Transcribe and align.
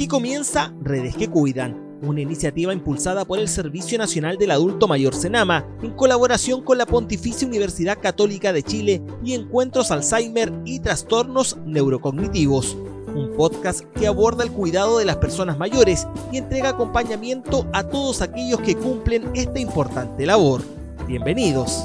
Aquí 0.00 0.08
comienza 0.08 0.72
Redes 0.80 1.14
que 1.14 1.28
Cuidan, 1.28 1.76
una 2.00 2.22
iniciativa 2.22 2.72
impulsada 2.72 3.26
por 3.26 3.38
el 3.38 3.48
Servicio 3.48 3.98
Nacional 3.98 4.38
del 4.38 4.50
Adulto 4.50 4.88
Mayor 4.88 5.14
Senama, 5.14 5.66
en 5.82 5.90
colaboración 5.90 6.62
con 6.62 6.78
la 6.78 6.86
Pontificia 6.86 7.46
Universidad 7.46 7.98
Católica 8.00 8.54
de 8.54 8.62
Chile 8.62 9.02
y 9.22 9.34
Encuentros 9.34 9.90
Alzheimer 9.90 10.54
y 10.64 10.80
Trastornos 10.80 11.58
Neurocognitivos. 11.66 12.78
Un 13.14 13.34
podcast 13.36 13.82
que 13.94 14.06
aborda 14.06 14.42
el 14.42 14.52
cuidado 14.52 14.96
de 14.96 15.04
las 15.04 15.16
personas 15.16 15.58
mayores 15.58 16.06
y 16.32 16.38
entrega 16.38 16.70
acompañamiento 16.70 17.66
a 17.74 17.82
todos 17.82 18.22
aquellos 18.22 18.60
que 18.62 18.76
cumplen 18.76 19.30
esta 19.34 19.60
importante 19.60 20.24
labor. 20.24 20.62
Bienvenidos. 21.06 21.84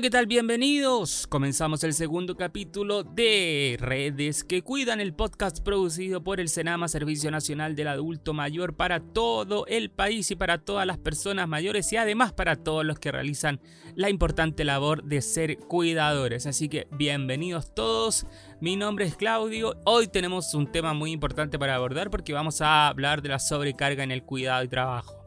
¿Qué 0.00 0.08
tal? 0.08 0.26
Bienvenidos. 0.26 1.26
Comenzamos 1.26 1.84
el 1.84 1.92
segundo 1.92 2.34
capítulo 2.34 3.02
de 3.02 3.76
Redes 3.78 4.44
que 4.44 4.62
Cuidan, 4.62 4.98
el 4.98 5.12
podcast 5.12 5.62
producido 5.62 6.24
por 6.24 6.40
el 6.40 6.48
Senama, 6.48 6.88
Servicio 6.88 7.30
Nacional 7.30 7.76
del 7.76 7.88
Adulto 7.88 8.32
Mayor, 8.32 8.76
para 8.76 9.00
todo 9.00 9.66
el 9.66 9.90
país 9.90 10.30
y 10.30 10.36
para 10.36 10.56
todas 10.56 10.86
las 10.86 10.96
personas 10.96 11.48
mayores 11.48 11.92
y 11.92 11.98
además 11.98 12.32
para 12.32 12.56
todos 12.56 12.82
los 12.82 12.98
que 12.98 13.12
realizan 13.12 13.60
la 13.94 14.08
importante 14.08 14.64
labor 14.64 15.04
de 15.04 15.20
ser 15.20 15.58
cuidadores. 15.58 16.46
Así 16.46 16.70
que 16.70 16.86
bienvenidos 16.92 17.74
todos. 17.74 18.24
Mi 18.58 18.76
nombre 18.76 19.04
es 19.04 19.16
Claudio. 19.16 19.76
Hoy 19.84 20.08
tenemos 20.08 20.54
un 20.54 20.72
tema 20.72 20.94
muy 20.94 21.10
importante 21.10 21.58
para 21.58 21.74
abordar 21.74 22.08
porque 22.08 22.32
vamos 22.32 22.62
a 22.62 22.88
hablar 22.88 23.20
de 23.20 23.28
la 23.28 23.38
sobrecarga 23.38 24.02
en 24.02 24.12
el 24.12 24.22
cuidado 24.22 24.64
y 24.64 24.68
trabajo. 24.68 25.19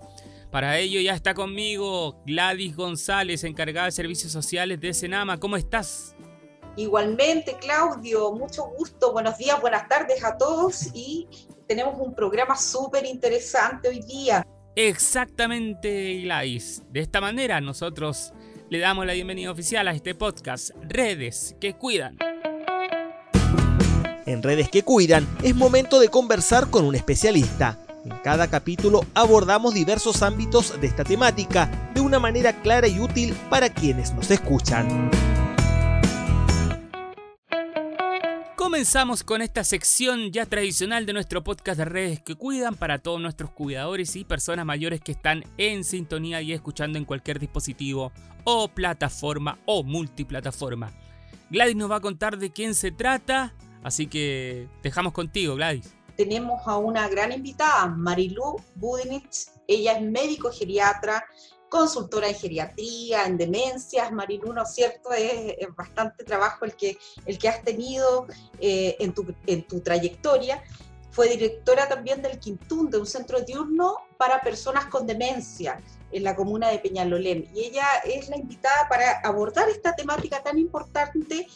Para 0.54 0.78
ello 0.78 1.02
ya 1.02 1.16
está 1.16 1.34
conmigo 1.34 2.22
Gladys 2.28 2.76
González, 2.76 3.44
encargada 3.44 3.88
de 3.88 3.92
servicios 3.92 4.32
sociales 4.32 4.80
de 4.80 4.94
Senama. 4.94 5.40
¿Cómo 5.40 5.58
estás? 5.58 6.16
Igualmente, 6.76 7.58
Claudio, 7.60 8.32
mucho 8.34 8.66
gusto. 8.78 9.12
Buenos 9.14 9.36
días, 9.40 9.60
buenas 9.60 9.90
tardes 9.90 10.24
a 10.24 10.38
todos 10.38 10.92
y 10.94 11.28
tenemos 11.68 11.96
un 11.98 12.14
programa 12.14 12.56
súper 12.56 13.04
interesante 13.04 13.90
hoy 13.90 14.02
día. 14.02 14.46
Exactamente, 14.76 16.22
Gladys. 16.22 16.84
De 16.92 17.00
esta 17.00 17.20
manera 17.20 17.60
nosotros 17.60 18.32
le 18.70 18.78
damos 18.78 19.08
la 19.08 19.14
bienvenida 19.14 19.50
oficial 19.50 19.88
a 19.88 19.92
este 19.92 20.14
podcast, 20.14 20.70
Redes 20.84 21.56
que 21.60 21.74
Cuidan. 21.74 22.20
En 24.28 24.44
Redes 24.44 24.70
que 24.70 24.84
Cuidan 24.84 25.28
es 25.42 25.56
momento 25.56 26.00
de 26.00 26.10
conversar 26.10 26.70
con 26.70 26.86
un 26.86 26.94
especialista 26.94 27.83
en 28.06 28.18
cada 28.24 28.50
capítulo 28.50 29.06
abordamos 29.14 29.74
diversos 29.74 30.22
ámbitos 30.22 30.80
de 30.80 30.88
esta 30.88 31.04
temática 31.04 31.92
de 31.94 32.02
una 32.02 32.20
manera 32.20 32.62
clara 32.62 32.88
y 32.88 33.00
útil 33.00 33.34
para 33.50 33.70
quienes 33.70 34.14
nos 34.14 34.30
escuchan. 34.32 35.10
Comenzamos 38.56 39.24
con 39.24 39.42
esta 39.42 39.64
sección 39.64 40.32
ya 40.32 40.46
tradicional 40.46 41.06
de 41.06 41.14
nuestro 41.14 41.44
podcast 41.44 41.78
de 41.78 41.86
redes 41.86 42.22
que 42.22 42.36
cuidan 42.36 42.76
para 42.76 43.00
todos 43.00 43.22
nuestros 43.22 43.52
cuidadores 43.52 44.16
y 44.16 44.24
personas 44.24 44.66
mayores 44.66 45.00
que 45.02 45.12
están 45.12 45.44
en 45.58 45.84
sintonía 45.84 46.42
y 46.42 46.54
escuchando 46.54 46.98
en 46.98 47.06
cualquier 47.06 47.40
dispositivo 47.40 48.12
o 48.46 48.68
plataforma 48.70 49.60
o 49.66 49.84
multiplataforma. 49.84 50.92
Gladys 51.50 51.76
nos 51.76 51.92
va 51.92 51.98
a 51.98 52.02
contar 52.02 52.38
de 52.38 52.52
quién 52.52 52.74
se 52.74 52.92
trata, 52.92 53.54
así 53.84 54.08
que 54.08 54.68
dejamos 54.82 55.14
contigo, 55.14 55.56
Gladys 55.56 55.94
tenemos 56.16 56.62
a 56.66 56.78
una 56.78 57.08
gran 57.08 57.32
invitada, 57.32 57.88
Marilu 57.88 58.58
Budinich. 58.76 59.48
Ella 59.68 59.94
es 59.94 60.02
médico 60.02 60.52
geriatra, 60.52 61.26
consultora 61.70 62.28
en 62.28 62.36
geriatría, 62.36 63.26
en 63.26 63.38
demencias. 63.38 64.12
Marilu, 64.12 64.54
¿no 64.54 64.64
es 64.64 64.74
cierto? 64.74 65.12
Es, 65.12 65.56
bastante 65.76 66.24
trabajo 66.24 66.66
el 66.66 66.76
que, 66.76 66.98
el 67.26 67.38
que 67.38 67.50
has 67.50 67.64
tenido 67.64 68.28
eh, 68.60 68.96
en, 69.00 69.14
tu, 69.14 69.26
en 69.48 69.68
tu 69.68 69.80
trayectoria. 69.80 70.64
Fue 71.12 71.30
directora 71.30 71.88
también 71.88 72.22
del 72.22 72.40
Quintún, 72.40 72.90
de 72.90 72.98
un 72.98 73.06
centro 73.06 73.42
diurno 73.42 73.98
para 74.18 74.42
personas 74.42 74.88
con 74.88 75.06
demencia 75.06 75.80
en 76.12 76.24
la 76.24 76.36
comuna 76.36 76.70
de 76.70 76.80
Peñalolén. 76.80 77.50
Y 77.54 77.66
ella 77.66 77.86
es 78.04 78.30
la 78.30 78.38
invitada 78.38 78.88
para 78.90 79.20
abordar 79.24 79.70
esta 79.70 79.96
temática 79.96 80.42
tan 80.42 80.58
importante 80.58 81.48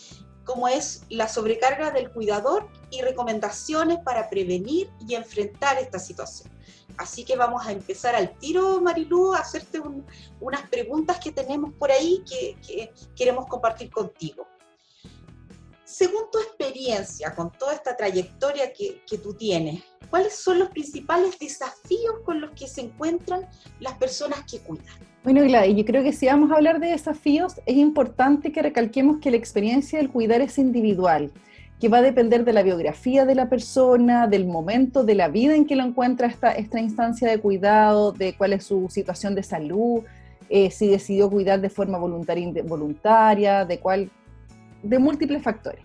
como 0.47 0.69
es 0.69 1.02
la 1.09 1.28
sobrecarga 1.28 1.91
del 1.91 2.09
cuidador 2.09 2.69
y 2.90 3.02
recomendaciones 3.02 4.00
para 4.00 4.30
prevenir 4.30 4.90
y 5.06 5.13
enfrentar 5.13 5.78
esta 5.78 6.00
situación. 6.00 6.50
Así 6.97 7.25
que 7.25 7.35
vamos 7.35 7.68
a 7.68 7.74
empezar 7.74 8.16
al 8.16 8.35
tiro, 8.40 8.80
Marilú, 8.81 9.34
a 9.34 9.40
hacerte 9.40 9.81
unas 10.40 10.69
preguntas 10.69 11.19
que 11.19 11.34
tenemos 11.34 11.74
por 11.74 11.91
ahí 11.91 12.24
que, 12.25 12.91
queremos 13.13 13.46
compartir 13.47 13.91
contigo. 13.91 14.47
Según 15.84 16.31
tu 16.31 16.40
experiencia, 16.40 17.36
con 17.36 17.52
toda 17.52 17.74
esta 17.74 17.96
trayectoria 17.96 18.72
que, 18.72 19.03
que 19.06 19.18
tú 19.18 19.34
tienes, 19.34 19.84
¿cuáles 20.09 20.34
son 20.34 20.59
los 20.59 20.69
principales 20.69 21.38
desafíos 21.38 22.16
con 22.24 22.40
los 22.40 22.52
que 22.52 22.68
se 22.68 22.81
encuentran 22.81 23.47
las 23.81 23.97
personas 23.97 24.44
que 24.50 24.59
cuidan? 24.59 25.06
Bueno, 25.24 25.44
Gladys, 25.44 25.76
yo 25.76 25.84
creo 25.84 26.04
que 26.04 26.14
si 26.14 26.28
vamos 26.28 26.52
a 26.52 26.56
hablar 26.56 26.80
de 26.80 26.88
desafíos, 26.88 27.60
es 27.66 27.76
importante 27.76 28.52
que 28.52 28.62
recalquemos 28.62 29.18
que 29.18 29.32
la 29.32 29.38
experiencia 29.38 30.00
del 30.00 30.10
cuidar 30.10 30.42
es 30.42 30.58
individual, 30.58 31.32
que 31.80 31.90
va 31.90 31.98
a 31.98 32.02
depender 32.02 32.46
de 32.46 32.54
la 32.54 32.64
biografía 32.64 33.26
de 33.26 33.36
la 33.36 33.50
persona, 33.50 34.28
del 34.28 34.46
momento 34.46 35.04
de 35.04 35.16
la 35.16 35.28
vida 35.28 35.56
en 35.56 35.66
que 35.66 35.76
lo 35.76 35.84
encuentra 35.84 36.28
esta, 36.28 36.52
esta 36.52 36.80
instancia 36.80 37.30
de 37.30 37.40
cuidado, 37.40 38.14
de 38.14 38.36
cuál 38.38 38.54
es 38.54 38.64
su 38.64 38.88
situación 38.90 39.36
de 39.36 39.44
salud, 39.44 40.04
eh, 40.50 40.72
si 40.72 40.88
decidió 40.88 41.30
cuidar 41.30 41.60
de 41.60 41.70
forma 41.70 41.98
voluntaria, 41.98 43.66
de 43.66 43.80
cuál, 43.80 44.10
de 44.82 45.00
múltiples 45.00 45.44
factores. 45.44 45.82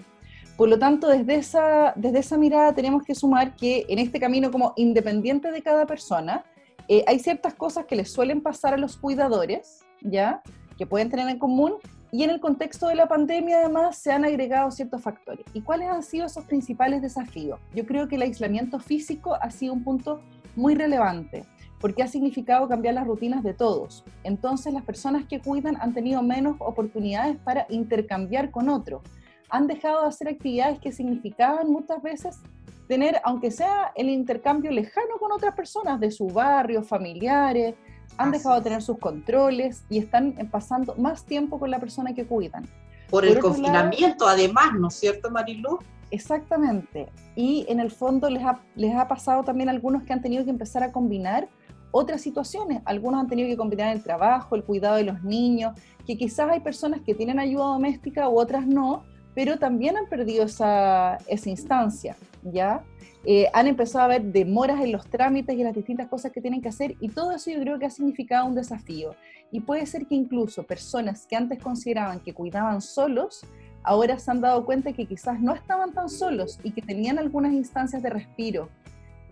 Por 0.57 0.69
lo 0.69 0.79
tanto, 0.79 1.09
desde 1.09 1.35
esa, 1.35 1.93
desde 1.97 2.21
esa 2.21 2.39
mirada 2.39 2.73
tenemos 2.75 3.03
que 3.03 3.15
sumar 3.15 3.57
que 3.57 3.85
en 3.89 3.99
este 3.99 4.21
camino 4.21 4.53
como 4.53 4.75
independiente 4.77 5.51
de 5.51 5.63
cada 5.63 5.87
persona, 5.87 6.45
eh, 6.89 7.05
hay 7.07 7.19
ciertas 7.19 7.55
cosas 7.55 7.87
que 7.87 7.97
les 7.97 8.11
suelen 8.11 8.41
pasar 8.41 8.75
a 8.75 8.77
los 8.77 8.97
cuidadores, 8.97 9.81
¿ya? 10.01 10.43
Que 10.77 10.87
pueden 10.87 11.11
tener 11.11 11.29
en 11.29 11.39
común. 11.39 11.75
Y 12.11 12.25
en 12.25 12.31
el 12.31 12.41
contexto 12.41 12.89
de 12.89 12.95
la 12.95 13.09
pandemia, 13.09 13.61
además, 13.61 13.97
se 13.97 14.13
han 14.13 14.25
agregado 14.25 14.71
ciertos 14.71 15.01
factores. 15.01 15.47
¿Y 15.55 15.63
cuáles 15.63 15.89
han 15.89 16.03
sido 16.03 16.27
esos 16.27 16.45
principales 16.45 17.01
desafíos? 17.01 17.59
Yo 17.75 17.87
creo 17.87 18.07
que 18.07 18.17
el 18.17 18.23
aislamiento 18.23 18.79
físico 18.79 19.35
ha 19.41 19.51
sido 19.51 19.73
un 19.73 19.83
punto 19.83 20.21
muy 20.55 20.75
relevante, 20.75 21.45
porque 21.81 22.03
ha 22.03 22.09
significado 22.09 22.69
cambiar 22.69 22.95
las 22.95 23.07
rutinas 23.07 23.43
de 23.43 23.55
todos. 23.55 24.05
Entonces, 24.25 24.75
las 24.75 24.85
personas 24.85 25.25
que 25.27 25.41
cuidan 25.41 25.77
han 25.81 25.95
tenido 25.95 26.23
menos 26.23 26.57
oportunidades 26.59 27.39
para 27.39 27.67
intercambiar 27.71 28.51
con 28.51 28.69
otros. 28.69 29.03
Han 29.49 29.67
dejado 29.67 30.03
de 30.03 30.09
hacer 30.09 30.29
actividades 30.29 30.81
que 30.81 30.93
significaban 30.93 31.71
muchas 31.71 32.03
veces 32.03 32.41
tener, 32.89 33.21
aunque 33.25 33.51
sea 33.51 33.93
el 33.95 34.09
intercambio 34.09 34.71
lejano 34.71 35.19
con 35.19 35.33
otras 35.33 35.55
personas 35.55 36.01
de 36.01 36.11
su 36.11 36.27
barrio, 36.29 36.83
familiares, 36.83 37.75
han 38.19 38.31
dejado 38.31 38.57
de 38.57 38.63
tener 38.63 38.83
sus 38.83 38.99
controles 38.99 39.85
y 39.89 39.99
están 39.99 40.35
pasando 40.51 40.95
más 40.97 41.25
tiempo 41.25 41.59
con 41.59 41.71
la 41.71 41.79
persona 41.79 42.15
que 42.15 42.27
cuidan. 42.27 42.69
Por, 43.09 43.25
el 43.25 43.39
confinamiento, 43.39 44.27
además, 44.27 44.73
¿no 44.79 44.89
es 44.89 44.95
cierto, 44.95 45.31
Marilu? 45.31 45.79
Exactamente. 46.11 47.09
Y 47.35 47.67
en 47.69 47.81
el 47.81 47.91
fondo 47.91 48.29
les 48.29 48.43
ha, 48.43 48.61
les 48.75 48.95
ha 48.95 49.09
pasado 49.09 49.43
también 49.45 49.69
a 49.69 49.73
algunos 49.73 50.03
que 50.03 50.13
han 50.13 50.23
tenido 50.23 50.45
que 50.45 50.51
empezar 50.51 50.83
a 50.83 50.93
combinar 50.93 51.49
otras 51.91 52.21
situaciones. 52.21 52.83
Algunos 52.85 53.21
han 53.21 53.29
tenido 53.29 53.49
que 53.49 53.57
combinar 53.57 53.95
el 53.95 54.03
trabajo, 54.03 54.57
el 54.57 54.65
cuidado 54.65 54.97
de 54.97 55.05
los 55.05 55.23
niños, 55.23 55.73
que 56.07 56.17
quizás 56.17 56.51
hay 56.51 56.61
personas 56.61 57.01
que 57.03 57.15
tienen 57.15 57.39
ayuda 57.39 57.65
doméstica 57.65 58.29
u 58.29 58.39
otras 58.39 58.67
no, 58.67 59.05
pero 59.35 59.59
también 59.59 59.97
han 59.97 60.07
perdido 60.07 60.45
esa, 60.45 61.19
esa 61.27 61.49
instancia, 61.49 62.17
¿ya? 62.43 62.83
Eh, 63.25 63.47
han 63.53 63.69
empezado 63.69 64.01
a 64.01 64.05
haber 64.07 64.23
demoras 64.23 64.81
en 64.81 64.93
los 64.93 65.07
trámites 65.07 65.57
y 65.57 65.63
las 65.63 65.75
distintas 65.75 66.09
cosas 66.09 66.33
que 66.33 66.41
tienen 66.41 66.61
que 66.61 66.69
hacer 66.69 66.97
y 66.99 67.09
todo 67.09 67.33
eso 67.33 67.51
yo 67.51 67.61
creo 67.61 67.79
que 67.79 67.87
ha 67.87 67.91
significado 67.91 68.47
un 68.47 68.55
desafío. 68.55 69.15
Y 69.51 69.61
puede 69.61 69.87
ser 69.87 70.07
que 70.07 70.15
incluso 70.15 70.65
personas 70.65 71.27
que 71.27 71.37
antes 71.37 71.63
consideraban 71.63 72.21
que 72.21 72.35
cuidaban 72.35 72.81
solos, 72.81 73.45
ahora 73.85 74.19
se 74.19 74.31
han 74.31 74.41
dado 74.41 74.65
cuenta 74.65 74.93
que 74.93 75.07
quizás 75.07 75.41
no 75.41 75.55
estaban 75.55 75.93
tan 75.93 76.09
solos 76.09 76.59
y 76.63 76.73
que 76.73 76.83
tenían 76.83 77.19
algunas 77.19 77.53
instancias 77.53 78.03
de 78.03 78.11
respiro. 78.11 78.69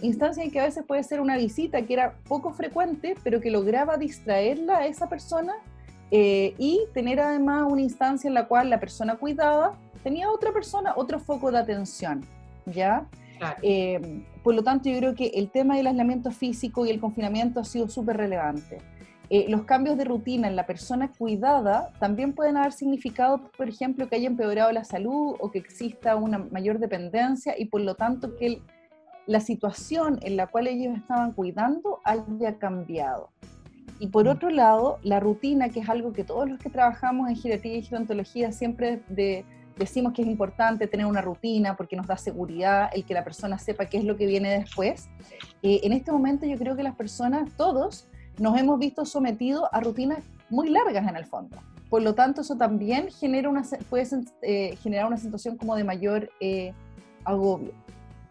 Instancias 0.03 0.47
en 0.47 0.53
que 0.53 0.61
a 0.61 0.65
veces 0.65 0.85
puede 0.87 1.03
ser 1.03 1.21
una 1.21 1.37
visita 1.37 1.83
que 1.83 1.93
era 1.93 2.15
poco 2.29 2.53
frecuente, 2.53 3.17
pero 3.23 3.41
que 3.41 3.51
lograba 3.51 3.97
distraerla 3.97 4.79
a 4.79 4.87
esa 4.87 5.09
persona 5.09 5.55
eh, 6.11 6.55
y 6.59 6.81
tener 6.95 7.21
además 7.21 7.67
una 7.71 7.83
instancia 7.83 8.29
en 8.29 8.35
la 8.35 8.49
cual 8.49 8.71
la 8.71 8.81
persona 8.81 9.17
cuidada 9.17 9.75
tenía 10.03 10.31
otra 10.31 10.53
persona, 10.53 10.95
otro 10.97 11.21
foco 11.21 11.53
de 11.53 11.59
atención, 11.59 12.25
¿ya? 12.67 13.07
Eh, 13.63 14.23
por 14.43 14.55
lo 14.55 14.63
tanto, 14.63 14.89
yo 14.89 14.99
creo 14.99 15.15
que 15.15 15.29
el 15.35 15.51
tema 15.51 15.77
del 15.77 15.87
aislamiento 15.87 16.31
físico 16.31 16.87
y 16.87 16.91
el 16.91 17.01
confinamiento 17.01 17.61
ha 17.61 17.65
sido 17.65 17.89
súper 17.89 18.17
relevante. 18.17 18.79
Eh, 19.33 19.47
los 19.49 19.63
cambios 19.63 19.97
de 19.97 20.05
rutina 20.05 20.49
en 20.49 20.57
la 20.57 20.67
persona 20.67 21.13
cuidada 21.13 21.93
también 22.01 22.33
pueden 22.33 22.57
haber 22.57 22.73
significado, 22.73 23.41
por 23.57 23.69
ejemplo, 23.69 24.09
que 24.09 24.17
haya 24.17 24.27
empeorado 24.27 24.73
la 24.73 24.83
salud 24.83 25.37
o 25.39 25.51
que 25.53 25.59
exista 25.59 26.17
una 26.17 26.39
mayor 26.39 26.81
dependencia 26.81 27.55
y 27.57 27.67
por 27.67 27.81
lo 27.81 27.95
tanto 27.95 28.37
que 28.37 28.61
la 29.27 29.39
situación 29.39 30.19
en 30.23 30.37
la 30.37 30.49
cual 30.49 30.67
ellos 30.67 30.97
estaban 30.97 31.33
cuidando 31.33 32.01
haya 32.05 32.59
cambiado. 32.59 33.31
Y 34.01 34.09
por 34.09 34.25
mm. 34.25 34.29
otro 34.29 34.51
lado, 34.51 34.99
la 35.05 35.21
rutina, 35.21 35.69
que 35.69 35.81
es 35.81 35.89
algo 35.89 36.13
que 36.13 36.25
todos 36.25 36.49
los 36.49 36.59
que 36.59 36.69
trabajamos 36.69 37.29
en 37.29 37.37
geriatría 37.37 37.77
y 37.77 37.83
gerontología 37.83 38.51
siempre 38.51 39.01
de, 39.09 39.45
decimos 39.81 40.13
que 40.13 40.23
es 40.23 40.29
importante 40.29 40.87
tener 40.87 41.07
una 41.07 41.23
rutina 41.23 41.77
porque 41.77 41.97
nos 41.97 42.07
da 42.07 42.17
seguridad, 42.17 42.91
el 42.93 43.05
que 43.05 43.15
la 43.15 43.25
persona 43.25 43.59
sepa 43.59 43.87
qué 43.87 43.99
es 43.99 44.05
lo 44.05 44.17
que 44.17 44.27
viene 44.27 44.59
después. 44.59 45.09
Eh, 45.63 45.81
en 45.83 45.93
este 45.93 46.13
momento 46.13 46.47
yo 46.47 46.57
creo 46.57 46.77
que 46.77 46.83
las 46.83 46.95
personas, 46.95 47.51
todos, 47.57 48.07
nos 48.39 48.59
hemos 48.59 48.79
visto 48.79 49.05
sometidos 49.05 49.65
a 49.73 49.81
rutinas 49.81 50.19
muy 50.51 50.69
largas 50.69 51.09
en 51.09 51.17
el 51.17 51.25
fondo. 51.25 51.57
Por 51.89 52.03
lo 52.03 52.15
tanto, 52.15 52.43
eso 52.43 52.57
también 52.57 53.11
genera 53.11 53.49
una, 53.49 53.65
puede 53.89 54.07
eh, 54.43 54.77
generar 54.83 55.07
una 55.07 55.17
situación 55.17 55.57
como 55.57 55.75
de 55.75 55.83
mayor 55.83 56.31
eh, 56.41 56.73
agobio. 57.25 57.73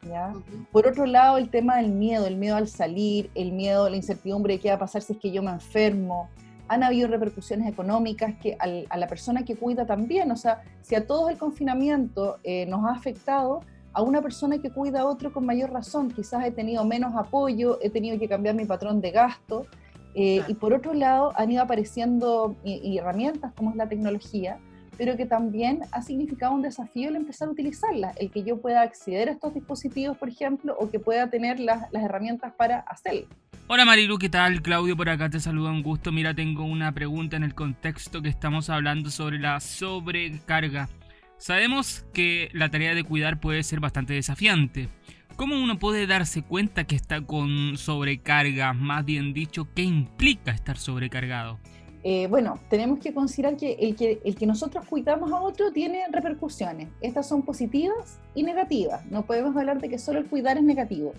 ¿ya? 0.08 0.32
Por 0.72 0.88
otro 0.88 1.06
lado, 1.06 1.38
el 1.38 1.50
tema 1.50 1.78
del 1.78 1.92
miedo, 1.92 2.28
el 2.28 2.38
miedo 2.38 2.56
al 2.56 2.68
salir, 2.68 3.32
el 3.34 3.52
miedo, 3.52 3.90
la 3.90 3.98
incertidumbre 3.98 4.54
de 4.54 4.60
qué 4.60 4.70
va 4.70 4.76
a 4.76 4.80
pasar 4.80 5.02
si 5.02 5.14
es 5.14 5.20
que 5.20 5.32
yo 5.32 5.42
me 5.42 5.52
enfermo, 5.52 6.30
han 6.70 6.84
habido 6.84 7.08
repercusiones 7.08 7.68
económicas 7.68 8.36
que 8.42 8.56
a 8.60 8.98
la 8.98 9.08
persona 9.08 9.44
que 9.44 9.56
cuida 9.56 9.86
también, 9.86 10.32
o 10.32 10.38
sea, 10.38 10.62
si 10.82 10.96
a 10.96 11.06
todos 11.06 11.32
el 11.32 11.38
confinamiento 11.38 12.38
eh, 12.44 12.68
nos 12.68 12.86
ha 12.86 12.92
afectado, 12.92 13.62
a 13.92 14.04
una 14.04 14.22
persona 14.22 14.60
que 14.60 14.70
cuida 14.70 15.02
a 15.02 15.06
otro 15.06 15.34
con 15.34 15.48
mayor 15.48 15.72
razón, 15.72 16.12
quizás 16.12 16.46
he 16.46 16.52
tenido 16.52 16.86
menos 16.86 17.16
apoyo, 17.16 17.80
he 17.82 17.90
tenido 17.90 18.20
que 18.20 18.30
cambiar 18.30 18.54
mi 18.54 18.66
patrón 18.66 19.02
de 19.02 19.10
gasto, 19.10 19.66
eh, 20.14 20.44
y 20.48 20.54
por 20.54 20.74
otro 20.74 20.94
lado 20.94 21.34
han 21.36 21.52
ido 21.52 21.64
apareciendo 21.64 22.56
herramientas 22.64 23.52
como 23.56 23.72
es 23.72 23.76
la 23.76 23.90
tecnología, 23.90 24.60
pero 24.96 25.18
que 25.18 25.26
también 25.26 25.82
ha 25.92 26.04
significado 26.04 26.54
un 26.54 26.62
desafío 26.62 27.10
el 27.10 27.16
empezar 27.16 27.48
a 27.48 27.52
utilizarlas, 27.52 28.16
el 28.18 28.30
que 28.30 28.44
yo 28.44 28.62
pueda 28.62 28.82
acceder 28.82 29.30
a 29.30 29.32
estos 29.32 29.56
dispositivos, 29.56 30.18
por 30.18 30.30
ejemplo, 30.30 30.76
o 30.80 30.90
que 30.90 31.00
pueda 31.00 31.30
tener 31.32 31.60
las, 31.60 31.92
las 31.92 32.04
herramientas 32.04 32.54
para 32.54 32.82
hacerlo. 32.82 33.28
Hola 33.72 33.86
Marilu, 33.86 34.18
¿qué 34.18 34.30
tal? 34.30 34.64
Claudio 34.64 34.98
por 34.98 35.10
acá 35.10 35.30
te 35.30 35.40
saluda 35.40 35.70
un 35.70 35.84
gusto. 35.84 36.12
Mira, 36.12 36.34
tengo 36.34 36.64
una 36.64 36.92
pregunta 36.92 37.38
en 37.38 37.44
el 37.44 37.54
contexto 37.54 38.20
que 38.24 38.28
estamos 38.28 38.68
hablando 38.72 39.12
sobre 39.12 39.38
la 39.38 39.60
sobrecarga. 39.60 40.90
Sabemos 41.38 42.04
que 42.12 42.50
la 42.54 42.72
tarea 42.72 42.96
de 42.96 43.04
cuidar 43.04 43.40
puede 43.40 43.62
ser 43.62 43.80
bastante 43.80 44.16
desafiante. 44.16 44.90
¿Cómo 45.36 45.62
uno 45.62 45.78
puede 45.78 46.08
darse 46.08 46.42
cuenta 46.42 46.86
que 46.86 46.96
está 46.96 47.22
con 47.22 47.78
sobrecarga? 47.78 48.74
Más 48.74 49.06
bien 49.06 49.34
dicho, 49.34 49.68
¿qué 49.76 49.84
implica 49.84 50.50
estar 50.50 50.76
sobrecargado? 50.76 51.60
Eh, 52.04 52.26
bueno, 52.26 52.60
tenemos 52.72 52.98
que 52.98 53.14
considerar 53.14 53.56
que 53.56 53.74
el, 53.74 53.96
que 53.96 54.20
el 54.26 54.34
que 54.34 54.48
nosotros 54.48 54.84
cuidamos 54.88 55.32
a 55.32 55.42
otro 55.42 55.72
tiene 55.72 56.06
repercusiones. 56.12 56.88
Estas 57.02 57.30
son 57.30 57.44
positivas 57.44 58.20
y 58.34 58.42
negativas. 58.42 59.06
No 59.12 59.28
podemos 59.28 59.56
hablar 59.56 59.80
de 59.80 59.90
que 59.90 60.00
solo 60.00 60.18
el 60.18 60.26
cuidar 60.26 60.58
es 60.58 60.64
negativo. 60.64 61.14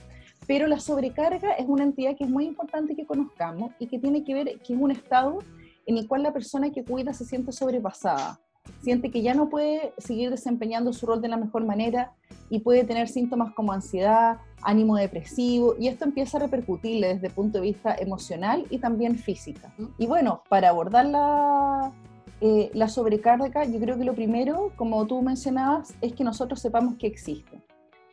Pero 0.46 0.66
la 0.66 0.80
sobrecarga 0.80 1.52
es 1.52 1.68
una 1.68 1.84
entidad 1.84 2.16
que 2.16 2.24
es 2.24 2.30
muy 2.30 2.44
importante 2.44 2.96
que 2.96 3.06
conozcamos 3.06 3.72
y 3.78 3.86
que 3.86 3.98
tiene 3.98 4.24
que 4.24 4.34
ver, 4.34 4.58
que 4.60 4.74
es 4.74 4.80
un 4.80 4.90
estado 4.90 5.38
en 5.86 5.98
el 5.98 6.06
cual 6.08 6.22
la 6.22 6.32
persona 6.32 6.70
que 6.70 6.84
cuida 6.84 7.12
se 7.12 7.24
siente 7.24 7.52
sobrepasada, 7.52 8.40
siente 8.82 9.10
que 9.10 9.22
ya 9.22 9.34
no 9.34 9.48
puede 9.48 9.92
seguir 9.98 10.30
desempeñando 10.30 10.92
su 10.92 11.06
rol 11.06 11.20
de 11.20 11.28
la 11.28 11.36
mejor 11.36 11.64
manera 11.64 12.12
y 12.48 12.60
puede 12.60 12.84
tener 12.84 13.08
síntomas 13.08 13.52
como 13.54 13.72
ansiedad, 13.72 14.38
ánimo 14.62 14.96
depresivo, 14.96 15.74
y 15.78 15.88
esto 15.88 16.04
empieza 16.04 16.38
a 16.38 16.40
repercutirle 16.40 17.14
desde 17.14 17.28
el 17.28 17.32
punto 17.32 17.58
de 17.58 17.64
vista 17.64 17.94
emocional 17.94 18.66
y 18.70 18.78
también 18.78 19.16
física. 19.16 19.72
Y 19.98 20.06
bueno, 20.06 20.42
para 20.48 20.68
abordar 20.68 21.06
la, 21.06 21.92
eh, 22.40 22.70
la 22.74 22.88
sobrecarga, 22.88 23.64
yo 23.64 23.78
creo 23.78 23.98
que 23.98 24.04
lo 24.04 24.14
primero, 24.14 24.72
como 24.76 25.06
tú 25.06 25.22
mencionabas, 25.22 25.94
es 26.00 26.12
que 26.12 26.24
nosotros 26.24 26.60
sepamos 26.60 26.96
que 26.96 27.06
existe 27.06 27.58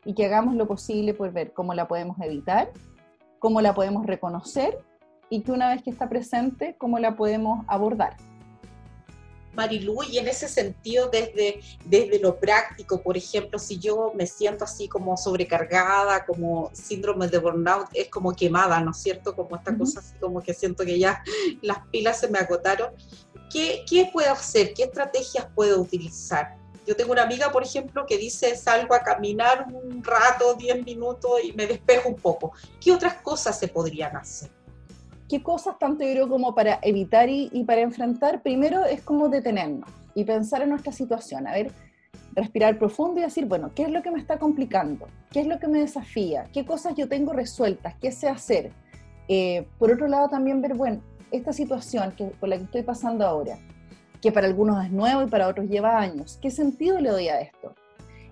y 0.08 0.14
que 0.14 0.26
hagamos 0.26 0.56
lo 0.56 0.70
posible 0.70 1.14
por 1.14 1.34
ver 1.34 1.52
cómo 1.52 1.74
la 1.74 1.90
podemos 1.90 2.18
evitar, 2.22 2.72
cómo 3.40 3.60
la 3.60 3.76
podemos 3.76 4.06
reconocer 4.06 4.80
y 5.30 5.42
que 5.42 5.52
una 5.52 5.68
vez 5.68 5.84
que 5.84 5.90
está 5.90 6.08
presente, 6.08 6.78
cómo 6.78 6.98
la 6.98 7.18
podemos 7.18 7.66
abordar. 7.68 8.16
Marilu, 9.54 10.04
y 10.10 10.18
en 10.18 10.30
ese 10.30 10.48
sentido, 10.48 11.10
desde, 11.10 11.60
desde 11.84 12.20
lo 12.20 12.40
práctico, 12.40 13.02
por 13.02 13.18
ejemplo, 13.18 13.60
si 13.60 13.80
yo 13.80 14.14
me 14.16 14.28
siento 14.28 14.64
así 14.64 14.88
como 14.88 15.18
sobrecargada, 15.18 16.26
como 16.26 16.70
síndrome 16.72 17.28
de 17.28 17.40
burnout, 17.40 17.90
es 17.94 18.08
como 18.08 18.34
quemada, 18.34 18.80
¿no 18.80 18.92
es 18.92 18.98
cierto? 18.98 19.36
Como 19.36 19.58
esta 19.58 19.78
cosa 19.78 20.00
así 20.00 20.14
como 20.22 20.42
que 20.42 20.54
siento 20.54 20.86
que 20.86 20.98
ya 20.98 21.22
las 21.62 21.80
pilas 21.88 22.22
se 22.22 22.30
me 22.30 22.40
agotaron. 22.40 22.94
¿Qué, 23.52 23.84
¿Qué 23.90 24.10
puedo 24.14 24.32
hacer? 24.32 24.74
¿Qué 24.74 24.84
estrategias 24.84 25.48
puedo 25.54 25.82
utilizar? 25.82 26.56
Yo 26.88 26.96
tengo 26.96 27.12
una 27.12 27.24
amiga, 27.24 27.52
por 27.52 27.64
ejemplo, 27.64 28.06
que 28.06 28.18
dice, 28.18 28.56
salgo 28.56 28.96
a 28.96 29.00
caminar 29.00 29.68
un 29.74 30.02
rato, 30.02 30.54
10 30.54 30.86
minutos 30.86 31.32
y 31.44 31.52
me 31.52 31.68
despejo 31.68 32.08
un 32.08 32.16
poco. 32.16 32.54
¿Qué 32.80 32.94
otras 32.94 33.16
cosas 33.16 33.60
se 33.60 33.68
podrían 33.68 34.16
hacer? 34.16 34.50
¿Qué 35.28 35.44
cosas 35.44 35.78
tanto 35.78 36.06
yo 36.06 36.12
creo 36.12 36.30
como 36.30 36.56
para 36.56 36.80
evitar 36.82 37.28
y, 37.28 37.50
y 37.52 37.66
para 37.66 37.82
enfrentar? 37.82 38.42
Primero 38.42 38.86
es 38.86 39.02
como 39.02 39.28
detenernos 39.28 39.90
y 40.16 40.24
pensar 40.24 40.62
en 40.62 40.70
nuestra 40.70 40.94
situación. 40.94 41.46
A 41.46 41.52
ver, 41.52 41.74
respirar 42.34 42.80
profundo 42.80 43.20
y 43.20 43.24
decir, 43.24 43.48
bueno, 43.48 43.72
¿qué 43.76 43.84
es 43.84 43.90
lo 43.90 44.02
que 44.02 44.10
me 44.10 44.20
está 44.20 44.40
complicando? 44.40 45.08
¿Qué 45.30 45.42
es 45.42 45.48
lo 45.48 45.60
que 45.60 45.68
me 45.68 45.80
desafía? 45.80 46.46
¿Qué 46.54 46.66
cosas 46.66 46.96
yo 46.96 47.10
tengo 47.10 47.34
resueltas? 47.34 47.96
¿Qué 48.00 48.14
sé 48.14 48.30
hacer? 48.30 48.72
Eh, 49.28 49.68
por 49.78 49.92
otro 49.92 50.08
lado, 50.08 50.30
también 50.30 50.62
ver, 50.62 50.74
bueno, 50.76 51.02
esta 51.32 51.52
situación 51.52 52.14
que, 52.14 52.28
por 52.28 52.48
la 52.48 52.58
que 52.58 52.64
estoy 52.64 52.84
pasando 52.84 53.28
ahora, 53.28 53.58
que 54.22 54.32
para 54.32 54.48
algunos 54.48 54.84
es 54.84 54.92
nuevo 54.92 55.22
y 55.24 55.28
para 55.28 55.48
otros 55.48 55.68
lleva 55.68 56.00
años. 56.00 56.38
¿Qué 56.42 56.52
sentido 56.52 57.00
le 57.00 57.10
doy 57.10 57.28
a 57.28 57.40
esto? 57.42 57.74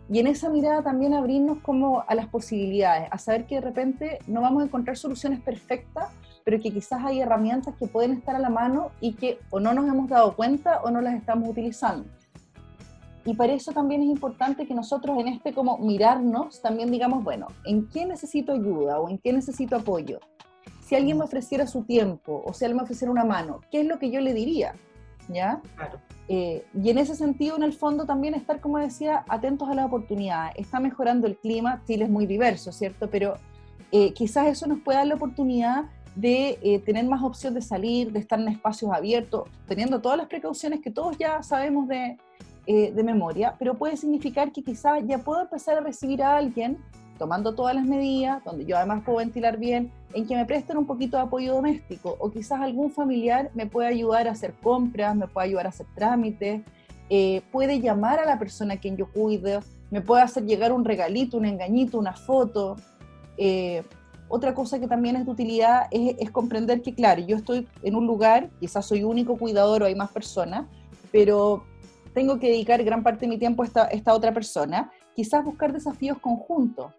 Y 0.10 0.20
en 0.20 0.28
esa 0.28 0.50
mirada 0.50 0.84
también 0.84 1.14
abrirnos 1.14 1.60
como 1.60 2.04
a 2.08 2.14
las 2.14 2.28
posibilidades, 2.28 3.08
a 3.12 3.18
saber 3.18 3.46
que 3.46 3.56
de 3.56 3.62
repente 3.62 4.20
no 4.28 4.42
vamos 4.42 4.62
a 4.62 4.66
encontrar 4.66 4.98
soluciones 4.98 5.42
perfectas, 5.42 6.10
pero 6.44 6.62
que 6.62 6.72
quizás 6.72 7.04
hay 7.04 7.22
herramientas 7.22 7.74
que 7.80 7.88
pueden 7.88 8.12
estar 8.12 8.36
a 8.36 8.40
la 8.40 8.50
mano 8.50 8.92
y 9.02 9.14
que 9.14 9.40
o 9.50 9.60
no 9.60 9.74
nos 9.74 9.88
hemos 9.88 10.08
dado 10.08 10.36
cuenta 10.36 10.82
o 10.84 10.92
no 10.92 11.02
las 11.02 11.16
estamos 11.16 11.50
utilizando. 11.50 12.08
Y 13.26 13.34
para 13.34 13.54
eso 13.54 13.72
también 13.72 14.04
es 14.04 14.08
importante 14.08 14.68
que 14.68 14.76
nosotros 14.76 15.18
en 15.18 15.28
este 15.28 15.52
como 15.52 15.80
mirarnos 15.80 16.62
también 16.62 16.92
digamos, 16.92 17.24
bueno, 17.24 17.48
¿en 17.66 17.90
qué 17.90 18.06
necesito 18.06 18.54
ayuda 18.54 19.00
o 19.00 19.10
en 19.10 19.18
qué 19.18 19.34
necesito 19.34 19.76
apoyo? 19.76 20.20
Si 20.82 20.94
alguien 20.94 21.18
me 21.18 21.24
ofreciera 21.24 21.66
su 21.66 21.82
tiempo 21.82 22.44
o 22.46 22.54
si 22.54 22.64
alguien 22.64 22.78
me 22.78 22.84
ofreciera 22.84 23.12
una 23.12 23.26
mano, 23.26 23.62
¿qué 23.72 23.82
es 23.82 23.88
lo 23.88 23.98
que 23.98 24.12
yo 24.12 24.22
le 24.22 24.36
diría? 24.36 24.76
¿Ya? 25.30 25.62
Eh, 26.28 26.66
y 26.74 26.90
en 26.90 26.98
ese 26.98 27.16
sentido, 27.16 27.56
en 27.56 27.64
el 27.64 27.74
fondo, 27.74 28.06
también 28.06 28.34
estar, 28.34 28.60
como 28.60 28.78
decía, 28.78 29.24
atentos 29.30 29.70
a 29.70 29.76
las 29.76 29.86
oportunidades. 29.86 30.56
Está 30.58 30.80
mejorando 30.80 31.28
el 31.28 31.38
clima, 31.38 31.82
Chile 31.86 32.06
es 32.06 32.10
muy 32.10 32.26
diverso, 32.26 32.72
¿cierto? 32.72 33.10
Pero 33.10 33.36
eh, 33.92 34.14
quizás 34.14 34.48
eso 34.48 34.68
nos 34.68 34.80
pueda 34.80 35.00
dar 35.00 35.08
la 35.08 35.16
oportunidad 35.16 35.86
de 36.16 36.58
eh, 36.62 36.80
tener 36.80 37.06
más 37.06 37.22
opción 37.22 37.54
de 37.54 37.62
salir, 37.62 38.12
de 38.12 38.20
estar 38.20 38.40
en 38.40 38.48
espacios 38.48 38.92
abiertos, 38.92 39.50
teniendo 39.68 40.02
todas 40.02 40.18
las 40.18 40.28
precauciones 40.28 40.80
que 40.82 40.90
todos 40.90 41.18
ya 41.18 41.44
sabemos 41.44 41.88
de, 41.88 42.18
de 42.66 43.04
memoria, 43.04 43.54
pero 43.60 43.76
puede 43.76 43.96
significar 43.96 44.52
que 44.52 44.64
quizás 44.64 45.04
ya 45.06 45.20
puedo 45.20 45.42
empezar 45.42 45.78
a 45.78 45.82
recibir 45.82 46.24
a 46.24 46.38
alguien 46.38 46.80
tomando 47.18 47.56
todas 47.56 47.76
las 47.76 47.86
medidas, 47.86 48.44
donde 48.44 48.66
yo 48.66 48.78
además 48.78 49.04
puedo 49.06 49.20
ventilar 49.20 49.58
bien, 49.58 49.92
en 50.14 50.26
que 50.28 50.36
me 50.36 50.46
presten 50.46 50.78
un 50.78 50.86
poquito 50.86 51.18
de 51.18 51.24
apoyo 51.24 51.56
doméstico 51.56 52.16
o 52.20 52.32
quizás 52.32 52.62
algún 52.62 52.92
familiar 52.92 53.52
me 53.54 53.66
puede 53.66 53.90
ayudar 53.90 54.28
a 54.28 54.32
hacer 54.32 54.54
compras, 54.62 55.16
me 55.16 55.28
puede 55.28 55.48
ayudar 55.48 55.66
a 55.66 55.70
hacer 55.70 55.86
trámites, 55.96 56.62
eh, 57.10 57.42
puede 57.52 57.80
llamar 57.82 58.20
a 58.20 58.26
la 58.26 58.40
persona 58.40 58.76
a 58.76 58.78
quien 58.78 58.98
yo 58.98 59.12
cuido, 59.12 59.62
me 59.92 60.02
puede 60.02 60.24
hacer 60.24 60.46
llegar 60.46 60.72
un 60.72 60.86
regalito, 60.86 61.38
un 61.38 61.46
engañito, 61.46 62.00
una 62.00 62.14
foto. 62.14 62.76
Eh, 63.38 63.84
otra 64.28 64.56
cosa 64.56 64.80
que 64.80 64.88
también 64.88 65.16
es 65.16 65.26
de 65.26 65.32
utilidad 65.32 65.88
es, 65.92 66.32
comprender 66.32 66.82
que, 66.82 66.96
claro, 66.96 67.22
yo 67.22 67.38
estoy 67.38 67.68
en 67.84 67.96
un 67.96 68.08
lugar, 68.08 68.50
quizás 68.60 68.86
soy 68.86 69.04
único 69.04 69.38
cuidador 69.38 69.84
o 69.84 69.86
hay 69.86 69.96
más 69.96 70.12
personas, 70.12 70.66
pero 71.12 71.64
tengo 72.14 72.40
que 72.40 72.48
dedicar 72.48 72.84
gran 72.84 73.04
parte 73.04 73.22
de 73.22 73.28
mi 73.28 73.38
tiempo 73.38 73.62
a 73.62 73.66
esta, 73.66 73.86
esta 73.86 74.14
otra 74.14 74.34
persona, 74.34 74.92
quizás 75.16 75.46
buscar 75.46 75.72
desafíos 75.72 76.18
conjuntos 76.18 76.92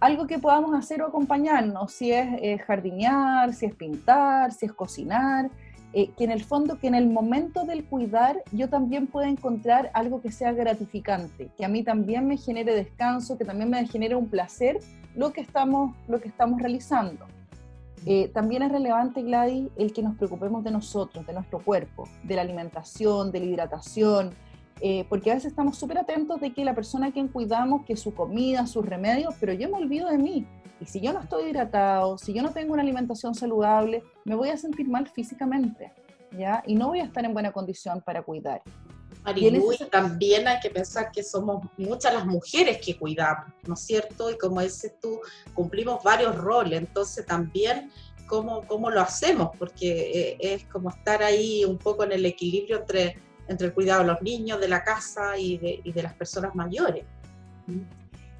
algo 0.00 0.26
que 0.26 0.38
podamos 0.38 0.74
hacer 0.74 1.02
o 1.02 1.06
acompañarnos, 1.06 1.92
si 1.92 2.12
es 2.12 2.26
eh, 2.42 2.58
jardinear, 2.58 3.52
si 3.54 3.66
es 3.66 3.74
pintar, 3.74 4.52
si 4.52 4.66
es 4.66 4.72
cocinar, 4.72 5.50
eh, 5.96 6.10
que 6.16 6.24
en 6.24 6.32
el 6.32 6.42
fondo, 6.42 6.78
que 6.78 6.88
en 6.88 6.96
el 6.96 7.08
momento 7.08 7.64
del 7.64 7.84
cuidar 7.84 8.42
yo 8.50 8.68
también 8.68 9.06
pueda 9.06 9.28
encontrar 9.28 9.92
algo 9.94 10.20
que 10.20 10.32
sea 10.32 10.52
gratificante, 10.52 11.50
que 11.56 11.64
a 11.64 11.68
mí 11.68 11.84
también 11.84 12.26
me 12.26 12.36
genere 12.36 12.74
descanso, 12.74 13.38
que 13.38 13.44
también 13.44 13.70
me 13.70 13.86
genere 13.86 14.16
un 14.16 14.28
placer 14.28 14.80
lo 15.14 15.32
que 15.32 15.40
estamos, 15.40 15.94
lo 16.08 16.20
que 16.20 16.28
estamos 16.28 16.60
realizando. 16.60 17.26
Eh, 18.06 18.28
también 18.34 18.62
es 18.62 18.72
relevante, 18.72 19.22
Gladys, 19.22 19.70
el 19.76 19.92
que 19.92 20.02
nos 20.02 20.16
preocupemos 20.16 20.62
de 20.64 20.72
nosotros, 20.72 21.26
de 21.26 21.32
nuestro 21.32 21.60
cuerpo, 21.60 22.08
de 22.22 22.34
la 22.34 22.42
alimentación, 22.42 23.30
de 23.30 23.40
la 23.40 23.46
hidratación, 23.46 24.30
eh, 24.80 25.06
porque 25.08 25.30
a 25.30 25.34
veces 25.34 25.50
estamos 25.50 25.78
súper 25.78 25.98
atentos 25.98 26.40
de 26.40 26.52
que 26.52 26.64
la 26.64 26.74
persona 26.74 27.08
a 27.08 27.12
quien 27.12 27.28
cuidamos, 27.28 27.84
que 27.84 27.96
su 27.96 28.14
comida, 28.14 28.66
sus 28.66 28.84
remedios, 28.84 29.34
pero 29.40 29.52
yo 29.52 29.68
me 29.68 29.76
olvido 29.76 30.08
de 30.08 30.18
mí. 30.18 30.46
Y 30.80 30.86
si 30.86 31.00
yo 31.00 31.12
no 31.12 31.20
estoy 31.20 31.50
hidratado, 31.50 32.18
si 32.18 32.34
yo 32.34 32.42
no 32.42 32.52
tengo 32.52 32.72
una 32.72 32.82
alimentación 32.82 33.34
saludable, 33.34 34.02
me 34.24 34.34
voy 34.34 34.48
a 34.48 34.56
sentir 34.56 34.88
mal 34.88 35.06
físicamente, 35.08 35.92
¿ya? 36.36 36.62
Y 36.66 36.74
no 36.74 36.88
voy 36.88 37.00
a 37.00 37.04
estar 37.04 37.24
en 37.24 37.32
buena 37.32 37.52
condición 37.52 38.02
para 38.02 38.22
cuidar. 38.22 38.62
Marilu, 39.24 39.72
y 39.72 39.84
también 39.88 40.46
hay 40.46 40.60
que 40.60 40.68
pensar 40.68 41.10
que 41.10 41.22
somos 41.22 41.64
muchas 41.78 42.12
las 42.12 42.26
mujeres 42.26 42.78
que 42.84 42.98
cuidamos, 42.98 43.46
¿no 43.66 43.74
es 43.74 43.80
cierto? 43.80 44.30
Y 44.30 44.36
como 44.36 44.60
dices 44.60 44.92
tú, 45.00 45.20
cumplimos 45.54 46.02
varios 46.02 46.36
roles, 46.36 46.80
entonces 46.80 47.24
también 47.24 47.90
cómo, 48.26 48.66
cómo 48.66 48.90
lo 48.90 49.00
hacemos, 49.00 49.50
porque 49.58 50.10
eh, 50.10 50.36
es 50.40 50.64
como 50.64 50.90
estar 50.90 51.22
ahí 51.22 51.64
un 51.64 51.78
poco 51.78 52.04
en 52.04 52.12
el 52.12 52.26
equilibrio 52.26 52.80
entre 52.80 53.18
entre 53.48 53.68
el 53.68 53.74
cuidado 53.74 54.00
de 54.00 54.06
los 54.06 54.22
niños, 54.22 54.60
de 54.60 54.68
la 54.68 54.82
casa 54.82 55.36
y 55.38 55.58
de, 55.58 55.80
y 55.84 55.92
de 55.92 56.02
las 56.02 56.14
personas 56.14 56.54
mayores. 56.54 57.04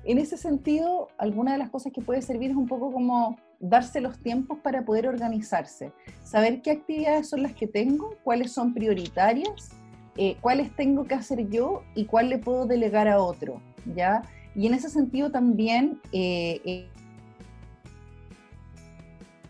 En 0.04 0.18
ese 0.18 0.36
sentido, 0.36 1.08
alguna 1.16 1.52
de 1.52 1.58
las 1.58 1.70
cosas 1.70 1.92
que 1.92 2.02
puede 2.02 2.20
servir 2.20 2.50
es 2.50 2.56
un 2.56 2.66
poco 2.66 2.92
como 2.92 3.38
darse 3.58 4.00
los 4.00 4.18
tiempos 4.18 4.58
para 4.58 4.84
poder 4.84 5.08
organizarse, 5.08 5.92
saber 6.22 6.60
qué 6.60 6.72
actividades 6.72 7.30
son 7.30 7.42
las 7.42 7.54
que 7.54 7.66
tengo, 7.66 8.14
cuáles 8.22 8.52
son 8.52 8.74
prioritarias, 8.74 9.70
eh, 10.16 10.36
cuáles 10.40 10.74
tengo 10.76 11.04
que 11.04 11.14
hacer 11.14 11.48
yo 11.48 11.82
y 11.94 12.04
cuál 12.04 12.28
le 12.28 12.38
puedo 12.38 12.66
delegar 12.66 13.08
a 13.08 13.20
otro, 13.20 13.62
¿ya? 13.96 14.22
Y 14.54 14.66
en 14.66 14.74
ese 14.74 14.90
sentido 14.90 15.30
también 15.30 16.00
eh, 16.12 16.60
eh, 16.64 16.88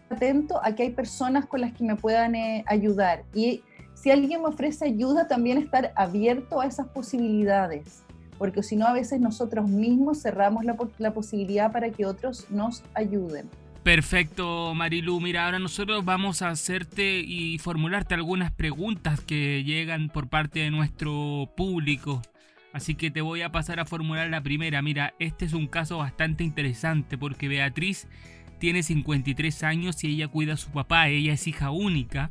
atento 0.08 0.60
a 0.62 0.74
que 0.74 0.84
hay 0.84 0.90
personas 0.90 1.46
con 1.46 1.60
las 1.60 1.72
que 1.72 1.82
me 1.82 1.96
puedan 1.96 2.34
ayudar 2.66 3.24
y 3.34 3.62
si 4.04 4.10
alguien 4.10 4.42
me 4.42 4.48
ofrece 4.48 4.84
ayuda, 4.84 5.28
también 5.28 5.56
estar 5.56 5.94
abierto 5.96 6.60
a 6.60 6.66
esas 6.66 6.86
posibilidades, 6.88 8.04
porque 8.36 8.62
si 8.62 8.76
no 8.76 8.86
a 8.86 8.92
veces 8.92 9.18
nosotros 9.18 9.66
mismos 9.66 10.20
cerramos 10.20 10.66
la, 10.98 11.14
posibilidad 11.14 11.72
para 11.72 11.88
que 11.88 12.04
otros 12.04 12.50
nos 12.50 12.82
ayuden. 12.92 13.48
Perfecto, 13.82 14.74
Marilu. 14.74 15.22
Mira, 15.22 15.46
ahora 15.46 15.58
nosotros 15.58 16.04
vamos 16.04 16.42
a 16.42 16.50
hacerte 16.50 17.20
y 17.20 17.56
formularte 17.56 18.12
algunas 18.12 18.52
preguntas 18.52 19.22
que 19.22 19.64
llegan 19.64 20.10
por 20.10 20.28
parte 20.28 20.58
de 20.58 20.70
nuestro 20.70 21.50
público. 21.56 22.20
Así 22.74 22.96
que 22.96 23.10
te 23.10 23.22
voy 23.22 23.40
a 23.40 23.52
pasar 23.52 23.80
a 23.80 23.86
formular 23.86 24.28
la 24.28 24.42
primera. 24.42 24.82
Mira, 24.82 25.14
este 25.18 25.46
es 25.46 25.54
un 25.54 25.66
caso 25.66 25.96
bastante 25.96 26.44
interesante 26.44 27.16
porque 27.16 27.48
Beatriz 27.48 28.06
tiene 28.58 28.82
53 28.82 29.62
años 29.62 30.04
y 30.04 30.08
ella 30.08 30.28
cuida 30.28 30.54
a 30.54 30.58
su 30.58 30.70
papá. 30.72 31.08
Ella 31.08 31.32
es 31.32 31.46
hija 31.46 31.70
única, 31.70 32.30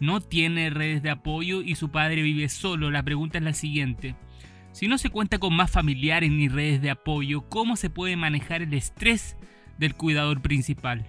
no 0.00 0.20
tiene 0.20 0.70
redes 0.70 1.02
de 1.02 1.10
apoyo 1.10 1.62
y 1.62 1.74
su 1.74 1.90
padre 1.90 2.22
vive 2.22 2.48
solo. 2.48 2.90
La 2.90 3.02
pregunta 3.02 3.38
es 3.38 3.44
la 3.44 3.52
siguiente. 3.52 4.14
Si 4.72 4.86
no 4.86 4.98
se 4.98 5.10
cuenta 5.10 5.38
con 5.38 5.56
más 5.56 5.70
familiares 5.70 6.30
ni 6.30 6.48
redes 6.48 6.80
de 6.80 6.90
apoyo, 6.90 7.48
¿cómo 7.48 7.76
se 7.76 7.90
puede 7.90 8.16
manejar 8.16 8.62
el 8.62 8.74
estrés 8.74 9.36
del 9.78 9.94
cuidador 9.94 10.40
principal? 10.40 11.04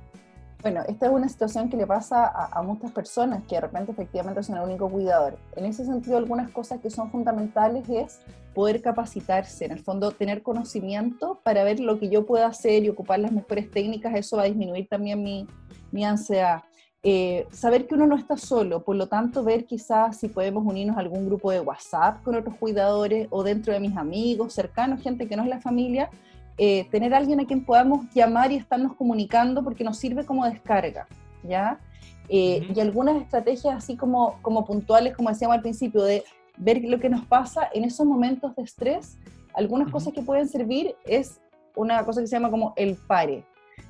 Bueno, 0.62 0.82
esta 0.90 1.06
es 1.06 1.12
una 1.14 1.30
situación 1.30 1.70
que 1.70 1.78
le 1.78 1.88
pasa 1.88 2.28
a, 2.28 2.62
muchas 2.64 2.92
personas 2.92 3.44
que 3.48 3.56
de 3.56 3.62
repente 3.62 3.94
efectivamente 3.94 4.44
son 4.44 4.58
el 4.58 4.64
único 4.64 4.90
cuidador. 4.90 5.38
En 5.56 5.64
ese 5.66 5.86
sentido, 5.86 6.18
algunas 6.18 6.52
cosas 6.52 6.82
que 6.82 6.90
son 6.90 7.10
fundamentales 7.12 7.88
es 7.88 8.20
poder 8.54 8.82
capacitarse, 8.82 9.66
en 9.66 9.72
el 9.72 9.80
fondo 9.80 10.12
tener 10.12 10.44
conocimiento 10.44 11.40
para 11.44 11.64
ver 11.64 11.80
lo 11.80 11.98
que 11.98 12.10
yo 12.10 12.26
puedo 12.26 12.46
hacer 12.46 12.84
y 12.84 12.90
ocupar 12.90 13.20
las 13.20 13.32
mejores 13.32 13.72
técnicas, 13.72 14.14
eso 14.16 14.36
va 14.36 14.44
a 14.44 14.48
disminuir 14.48 14.90
también 14.90 15.24
mi, 15.24 15.48
mi 15.92 16.04
ansiedad. 16.04 16.64
Eh, 17.02 17.48
saber 17.52 17.88
que 17.88 17.96
uno 17.96 18.08
no 18.08 18.18
está 18.18 18.36
solo, 18.36 18.84
por 18.84 18.98
lo 18.98 19.08
tanto 19.08 19.42
ver 19.42 19.66
quizás 19.66 20.18
si 20.18 20.28
podemos 20.28 20.66
unirnos 20.66 20.98
a 20.98 21.00
algún 21.00 21.28
grupo 21.28 21.50
de 21.50 21.62
WhatsApp 21.62 22.22
con 22.24 22.36
otros 22.36 22.56
cuidadores 22.58 23.28
o 23.30 23.42
dentro 23.42 23.72
de 23.72 23.80
mis 23.80 23.96
amigos, 23.96 24.54
cercanos, 24.54 25.02
gente 25.02 25.26
que 25.26 25.38
no 25.38 25.44
es 25.44 25.50
la 25.50 25.62
familia, 25.62 26.10
eh, 26.58 26.90
tener 26.92 27.14
alguien 27.14 27.40
a 27.40 27.46
quien 27.46 27.64
podamos 27.64 28.14
llamar 28.14 28.52
y 28.52 28.58
estarnos 28.58 28.96
comunicando 28.98 29.64
porque 29.64 29.86
nos 29.86 29.98
sirve 29.98 30.26
como 30.26 30.46
descarga, 30.46 31.08
¿ya? 31.42 31.80
Eh, 32.28 32.68
y 32.76 32.80
algunas 32.82 33.16
estrategias 33.22 33.78
así 33.78 33.96
como, 33.96 34.38
como 34.42 34.66
puntuales, 34.66 35.16
como 35.16 35.30
decíamos 35.30 35.56
al 35.56 35.62
principio, 35.62 36.04
de 36.04 36.26
ver 36.58 36.84
lo 36.84 37.00
que 37.00 37.08
nos 37.08 37.26
pasa 37.26 37.70
en 37.74 37.86
esos 37.86 38.06
momentos 38.06 38.54
de 38.58 38.64
estrés, 38.64 39.18
algunas 39.54 39.90
cosas 39.90 40.12
que 40.12 40.22
pueden 40.22 40.50
servir 40.50 40.96
es 41.06 41.40
una 41.78 42.04
cosa 42.04 42.20
que 42.20 42.28
se 42.28 42.36
llama 42.36 42.52
como 42.52 42.74
el 42.76 42.98
pare, 42.98 43.46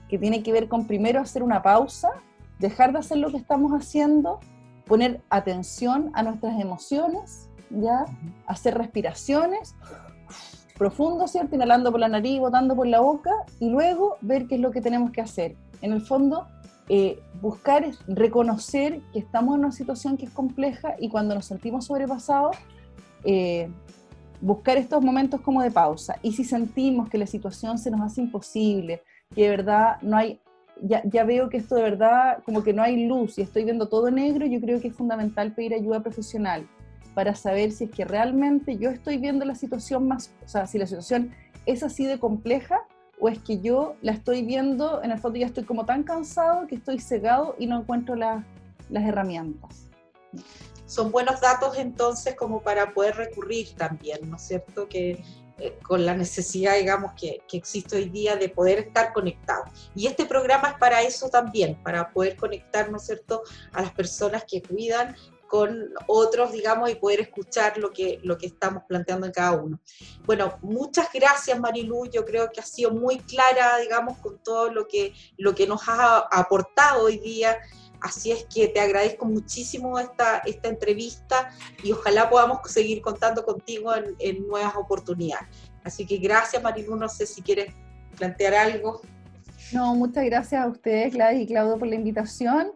que 0.08 0.20
tiene 0.20 0.44
que 0.44 0.51
ver 0.51 0.68
con 0.68 0.86
primero 0.86 1.20
hacer 1.20 1.42
una 1.42 1.63
pausa, 1.63 2.12
dejar 2.60 2.94
de 2.94 3.00
hacer 3.00 3.18
lo 3.18 3.32
que 3.32 3.38
estamos 3.38 3.72
haciendo, 3.72 4.39
poner 4.86 5.22
atención 5.30 6.12
a 6.13 6.24
nuestras 6.24 6.60
emociones, 6.60 7.50
¿ya? 7.70 8.06
Hacer 8.46 8.78
respiraciones 8.78 9.75
profundo, 10.78 11.28
¿cierto? 11.28 11.56
Inhalando 11.56 11.92
por 11.92 12.00
la 12.00 12.08
nariz, 12.08 12.39
botando 12.39 12.75
por 12.75 12.88
la 12.88 13.01
boca 13.01 13.32
y 13.60 13.70
luego 13.70 14.18
ver 14.22 14.48
qué 14.48 14.56
es 14.56 14.62
lo 14.62 14.72
que 14.72 14.82
tenemos 14.82 15.12
que 15.12 15.22
hacer. 15.22 15.56
En 15.82 15.92
el 15.92 16.01
fondo, 16.01 16.48
eh, 16.88 17.22
buscar 17.42 17.84
es 17.84 18.00
reconocer 18.08 19.01
que 19.13 19.20
estamos 19.20 19.56
en 19.56 19.60
una 19.60 19.72
situación 19.72 20.18
que 20.18 20.25
es 20.25 20.32
compleja 20.32 20.96
y 21.00 21.10
cuando 21.10 21.36
nos 21.36 21.46
sentimos 21.46 21.86
sobrepasados, 21.86 22.56
eh, 23.25 23.70
buscar 24.42 24.78
estos 24.78 25.04
momentos 25.04 25.42
como 25.42 25.62
de 25.62 25.70
pausa. 25.70 26.16
Y 26.22 26.32
si 26.32 26.44
sentimos 26.46 27.10
que 27.10 27.18
la 27.18 27.28
situación 27.28 27.78
se 27.78 27.92
nos 27.92 28.01
hace 28.01 28.22
imposible, 28.22 29.04
que 29.36 29.44
de 29.44 29.50
verdad 29.50 29.98
no 30.01 30.18
hay, 30.18 30.39
ya, 30.82 31.02
ya 31.06 31.24
veo 31.24 31.50
que 31.50 31.58
esto 31.58 31.76
de 31.76 31.84
verdad 31.84 32.44
como 32.46 32.64
que 32.64 32.74
no 32.74 32.82
hay 32.82 33.08
luz 33.08 33.38
y 33.38 33.42
estoy 33.42 33.64
viendo 33.64 33.88
todo 33.88 34.12
negro, 34.12 34.46
yo 34.46 34.60
creo 34.60 34.80
que 34.80 34.90
es 34.90 34.96
fundamental 34.96 35.54
pedir 35.54 35.74
ayuda 35.74 36.02
profesional 36.02 36.68
para 37.14 37.36
saber 37.36 37.72
si 37.72 37.86
es 37.86 37.92
que 37.92 38.06
realmente 38.06 38.78
yo 38.78 38.90
estoy 38.90 39.18
viendo 39.18 39.46
la 39.46 39.56
situación 39.56 40.08
más, 40.08 40.32
o 40.46 40.48
sea, 40.48 40.68
si 40.68 40.78
la 40.78 40.88
situación 40.88 41.32
es 41.66 41.84
así 41.84 42.06
de 42.06 42.20
compleja 42.20 42.82
o 43.20 43.28
es 43.28 43.40
que 43.40 43.60
yo 43.60 43.96
la 44.02 44.14
estoy 44.14 44.44
viendo, 44.44 45.04
en 45.04 45.12
el 45.12 45.20
fondo 45.20 45.38
ya 45.38 45.46
estoy 45.46 45.66
como 45.66 45.86
tan 45.86 46.04
cansado 46.04 46.68
que 46.68 46.76
estoy 46.76 47.00
cegado 47.00 47.56
y 47.60 47.68
no 47.68 47.80
encuentro 47.80 48.16
las 48.16 48.44
herramientas. 48.90 49.88
Son 50.86 51.12
buenos 51.12 51.42
datos 51.42 51.78
entonces 51.78 52.36
como 52.36 52.62
para 52.62 52.94
poder 52.94 53.16
recurrir 53.16 53.76
también, 53.76 54.30
¿no 54.30 54.38
es 54.38 54.44
cierto? 54.44 54.88
Que 54.88 55.22
eh, 55.60 55.78
con 55.84 56.06
la 56.06 56.13
necesidad, 56.13 56.78
digamos, 56.78 57.13
que, 57.20 57.42
que, 57.48 57.58
existe 57.58 57.98
hoy 57.98 58.10
día 58.10 58.36
de 58.36 58.50
poder 58.50 58.80
estar 58.80 59.13
conectado. 59.13 59.63
Y 59.96 60.08
este 60.08 60.25
programa 60.25 60.70
es 60.70 60.78
para 60.78 61.01
eso 61.01 61.30
también, 61.30 61.82
para 61.84 62.12
poder 62.12 62.36
conectar, 62.36 62.89
¿no 62.89 62.98
es 62.98 63.06
cierto?, 63.06 63.44
a 63.74 63.82
las 63.82 63.92
personas 63.92 64.44
que 64.46 64.62
cuidan 64.62 65.16
con 65.50 65.89
otros, 66.08 66.51
digamos, 66.51 66.89
y 66.92 66.96
poder 66.96 67.22
escuchar 67.22 67.78
lo 67.80 67.92
que, 67.92 68.20
lo 68.24 68.38
que 68.38 68.46
estamos 68.46 68.84
planteando 68.88 69.25
en 69.25 69.34
cada 69.34 69.54
uno. 69.54 69.80
Bueno, 70.25 70.60
muchas 70.62 71.12
gracias 71.12 71.60
Marilu, 71.60 72.06
yo 72.06 72.24
creo 72.24 72.50
que 72.51 72.62
ha 72.62 72.66
sido 72.66 72.92
muy 72.92 73.18
clara, 73.18 73.78
digamos, 73.80 74.20
con 74.20 74.38
todo 74.44 74.72
lo 74.72 74.88
que, 74.88 75.13
lo 75.38 75.56
que 75.56 75.66
nos 75.66 75.82
ha 75.89 76.20
aportado 76.32 77.06
hoy 77.06 77.18
día. 77.18 77.60
Así 78.01 78.32
es 78.32 78.46
que 78.46 78.68
te 78.68 78.79
agradezco 78.79 79.25
muchísimo 79.25 80.00
esta, 80.00 80.39
esta 80.39 80.70
entrevista 80.70 81.50
y 81.84 81.91
ojalá 81.91 82.29
podamos 82.29 82.60
seguir 82.72 83.01
contando 83.01 83.44
contigo 83.44 83.91
en, 84.20 84.48
nuevas 84.48 84.75
oportunidades. 84.75 85.48
Así 85.84 86.06
que 86.06 86.18
gracias 86.18 86.62
Marilu, 86.62 86.96
no 86.96 87.10
sé 87.10 87.25
si 87.25 87.41
quieres 87.41 87.74
plantear 88.18 88.53
algo. 88.53 89.01
No, 89.74 89.96
muchas 89.96 90.24
gracias 90.25 90.63
a 90.63 90.68
ustedes, 90.68 91.13
Gladys 91.13 91.41
y 91.41 91.48
Claudio, 91.48 91.77
por 91.77 91.88
la 91.88 91.96
invitación. 91.96 92.72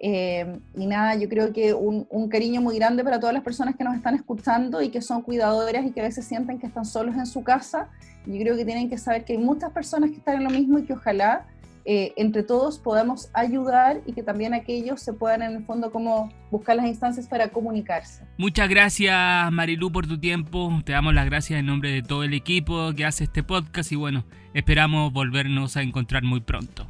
Eh, 0.00 0.60
y 0.74 0.86
nada, 0.86 1.14
yo 1.14 1.28
creo 1.28 1.52
que 1.52 1.72
un, 1.72 2.06
un, 2.10 2.28
cariño 2.28 2.60
muy 2.60 2.76
grande 2.76 3.04
para 3.04 3.20
todas 3.20 3.32
las 3.32 3.44
personas 3.44 3.76
que 3.76 3.84
nos 3.84 3.94
están 3.94 4.14
escuchando 4.14 4.82
y 4.82 4.90
que 4.90 5.00
son 5.00 5.22
cuidadoras 5.22 5.86
y 5.86 5.92
que 5.92 6.00
a 6.00 6.04
veces 6.04 6.26
sienten 6.26 6.58
que 6.58 6.66
están 6.66 6.84
solos 6.84 7.14
en 7.14 7.26
su 7.26 7.42
casa. 7.44 7.88
Yo 8.26 8.38
creo 8.38 8.56
que 8.56 8.64
tienen 8.64 8.90
que 8.90 8.98
saber 8.98 9.24
que 9.24 9.34
hay 9.34 9.38
muchas 9.38 9.70
personas 9.72 10.10
que 10.10 10.16
están 10.16 10.36
en 10.36 10.44
lo 10.44 10.50
mismo 10.50 10.78
y 10.78 10.84
que 10.84 10.94
ojalá 10.94 11.46
eh, 11.84 12.14
entre 12.16 12.42
todos 12.42 12.78
podamos 12.78 13.28
ayudar 13.34 14.00
y 14.06 14.12
que 14.12 14.22
también 14.22 14.54
aquellos 14.54 15.00
se 15.00 15.12
puedan 15.12 15.42
en 15.42 15.56
el 15.56 15.64
fondo 15.64 15.92
como 15.92 16.32
buscar 16.50 16.76
las 16.76 16.86
instancias 16.86 17.28
para 17.28 17.48
comunicarse. 17.48 18.24
Muchas 18.38 18.68
gracias 18.68 19.52
Marilu 19.52 19.92
por 19.92 20.06
tu 20.06 20.18
tiempo, 20.18 20.72
te 20.84 20.92
damos 20.92 21.12
las 21.14 21.26
gracias 21.26 21.60
en 21.60 21.66
nombre 21.66 21.90
de 21.90 22.02
todo 22.02 22.24
el 22.24 22.32
equipo 22.32 22.92
que 22.96 23.04
hace 23.04 23.24
este 23.24 23.42
podcast 23.42 23.92
y 23.92 23.96
bueno, 23.96 24.24
esperamos 24.54 25.12
volvernos 25.12 25.76
a 25.76 25.82
encontrar 25.82 26.22
muy 26.22 26.40
pronto. 26.40 26.86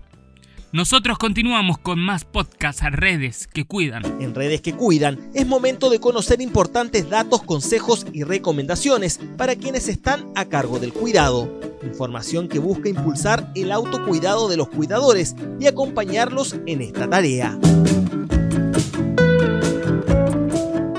Nosotros 0.74 1.18
continuamos 1.18 1.78
con 1.78 2.00
más 2.00 2.24
podcasts 2.24 2.82
a 2.82 2.90
redes 2.90 3.46
que 3.46 3.64
cuidan. 3.64 4.20
En 4.20 4.34
redes 4.34 4.60
que 4.60 4.72
cuidan 4.72 5.20
es 5.32 5.46
momento 5.46 5.88
de 5.88 6.00
conocer 6.00 6.40
importantes 6.40 7.08
datos, 7.08 7.44
consejos 7.44 8.04
y 8.12 8.24
recomendaciones 8.24 9.20
para 9.36 9.54
quienes 9.54 9.86
están 9.86 10.32
a 10.34 10.46
cargo 10.46 10.80
del 10.80 10.92
cuidado. 10.92 11.60
Información 11.84 12.48
que 12.48 12.58
busca 12.58 12.88
impulsar 12.88 13.52
el 13.54 13.70
autocuidado 13.70 14.48
de 14.48 14.56
los 14.56 14.68
cuidadores 14.68 15.36
y 15.60 15.68
acompañarlos 15.68 16.56
en 16.66 16.82
esta 16.82 17.08
tarea. 17.08 17.56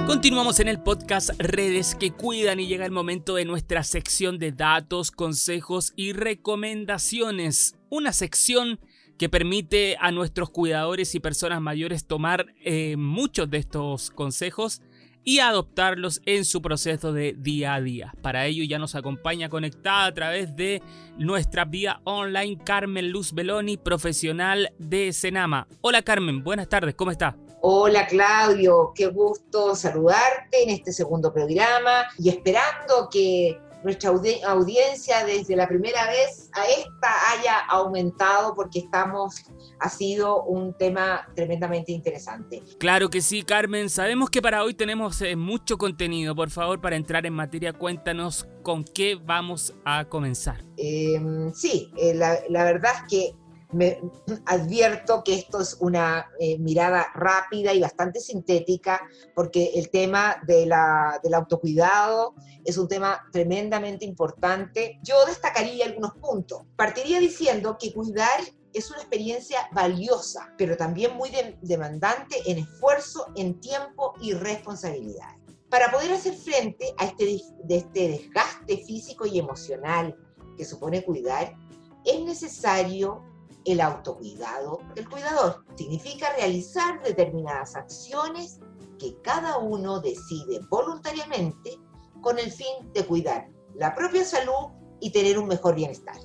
Continuamos 0.07 0.61
en 0.61 0.69
el 0.69 0.79
podcast 0.79 1.31
Redes 1.37 1.95
que 1.95 2.11
Cuidan 2.11 2.61
y 2.61 2.67
llega 2.67 2.85
el 2.85 2.93
momento 2.93 3.35
de 3.35 3.43
nuestra 3.43 3.83
sección 3.83 4.39
de 4.39 4.53
datos, 4.53 5.11
consejos 5.11 5.91
y 5.97 6.13
recomendaciones. 6.13 7.75
Una 7.89 8.13
sección 8.13 8.79
que 9.17 9.29
permite 9.29 9.97
a 9.99 10.11
nuestros 10.11 10.49
cuidadores 10.49 11.15
y 11.15 11.19
personas 11.19 11.61
mayores 11.61 12.05
tomar 12.05 12.47
eh, 12.63 12.95
muchos 12.97 13.49
de 13.49 13.57
estos 13.57 14.11
consejos 14.11 14.81
y 15.25 15.39
adoptarlos 15.39 16.21
en 16.25 16.45
su 16.45 16.61
proceso 16.61 17.11
de 17.11 17.33
día 17.37 17.73
a 17.73 17.81
día. 17.81 18.13
Para 18.21 18.45
ello 18.45 18.63
ya 18.63 18.77
nos 18.77 18.93
acompaña 18.93 19.49
conectada 19.49 20.05
a 20.05 20.13
través 20.13 20.55
de 20.55 20.81
nuestra 21.17 21.65
vía 21.65 21.99
online 22.03 22.59
Carmen 22.63 23.09
Luz 23.09 23.33
Beloni, 23.33 23.75
profesional 23.77 24.71
de 24.77 25.11
Senama. 25.13 25.67
Hola 25.81 26.03
Carmen, 26.03 26.43
buenas 26.43 26.69
tardes, 26.69 26.93
¿cómo 26.93 27.11
está? 27.11 27.35
Hola 27.61 28.05
Claudio, 28.05 28.91
qué 28.93 29.07
gusto 29.07 29.75
saludarte 29.75 30.61
en 30.61 30.69
este 30.69 30.93
segundo 30.93 31.33
programa 31.33 32.05
y 32.19 32.29
esperando 32.29 33.09
que 33.11 33.59
nuestra 33.85 34.09
audiencia 34.09 35.23
desde 35.25 35.55
la 35.55 35.67
primera 35.67 36.07
vez 36.07 36.49
a 36.53 36.65
esta 36.65 37.31
haya 37.31 37.59
aumentado 37.69 38.55
porque 38.55 38.79
estamos, 38.79 39.43
ha 39.79 39.89
sido 39.89 40.43
un 40.43 40.73
tema 40.73 41.27
tremendamente 41.35 41.91
interesante. 41.91 42.63
Claro 42.79 43.11
que 43.11 43.21
sí, 43.21 43.43
Carmen. 43.43 43.91
Sabemos 43.91 44.31
que 44.31 44.41
para 44.41 44.63
hoy 44.63 44.73
tenemos 44.73 45.21
eh, 45.21 45.35
mucho 45.35 45.77
contenido. 45.77 46.35
Por 46.35 46.49
favor, 46.49 46.81
para 46.81 46.95
entrar 46.95 47.27
en 47.27 47.33
materia, 47.33 47.73
cuéntanos 47.73 48.47
con 48.63 48.83
qué 48.83 49.19
vamos 49.23 49.75
a 49.85 50.05
comenzar. 50.05 50.65
Em, 50.77 51.53
sí, 51.53 51.91
eh, 51.95 52.15
la, 52.15 52.39
la 52.49 52.63
verdad 52.63 52.91
es 52.95 53.03
que 53.07 53.44
me 53.71 54.01
advierto 54.45 55.23
que 55.23 55.35
esto 55.35 55.61
es 55.61 55.77
una 55.79 56.29
eh, 56.39 56.57
mirada 56.59 57.07
rápida 57.13 57.73
y 57.73 57.81
bastante 57.81 58.19
sintética, 58.19 59.01
porque 59.33 59.71
el 59.75 59.89
tema 59.89 60.37
de 60.45 60.65
la, 60.65 61.19
del 61.23 61.33
autocuidado 61.33 62.35
es 62.63 62.77
un 62.77 62.87
tema 62.87 63.27
tremendamente 63.31 64.05
importante. 64.05 64.99
Yo 65.03 65.25
destacaría 65.25 65.85
algunos 65.85 66.13
puntos. 66.15 66.63
Partiría 66.75 67.19
diciendo 67.19 67.77
que 67.79 67.93
cuidar 67.93 68.39
es 68.73 68.89
una 68.91 68.99
experiencia 68.99 69.69
valiosa, 69.71 70.53
pero 70.57 70.75
también 70.75 71.15
muy 71.15 71.31
demandante 71.61 72.35
en 72.45 72.59
esfuerzo, 72.59 73.27
en 73.35 73.59
tiempo 73.61 74.13
y 74.21 74.33
responsabilidad. 74.33 75.29
Para 75.69 75.91
poder 75.91 76.11
hacer 76.11 76.33
frente 76.33 76.93
a 76.97 77.05
este, 77.05 77.41
de 77.63 77.77
este 77.77 78.09
desgaste 78.09 78.77
físico 78.85 79.25
y 79.25 79.39
emocional 79.39 80.15
que 80.57 80.65
supone 80.65 81.03
cuidar, 81.03 81.55
es 82.03 82.21
necesario 82.21 83.23
el 83.65 83.81
autocuidado 83.81 84.79
del 84.95 85.09
cuidador. 85.09 85.65
Significa 85.75 86.31
realizar 86.33 87.01
determinadas 87.03 87.75
acciones 87.75 88.59
que 88.99 89.19
cada 89.21 89.57
uno 89.57 89.99
decide 89.99 90.61
voluntariamente 90.69 91.79
con 92.21 92.39
el 92.39 92.51
fin 92.51 92.91
de 92.93 93.05
cuidar 93.05 93.49
la 93.73 93.93
propia 93.93 94.23
salud 94.23 94.71
y 94.99 95.11
tener 95.11 95.37
un 95.37 95.47
mejor 95.47 95.75
bienestar. 95.75 96.17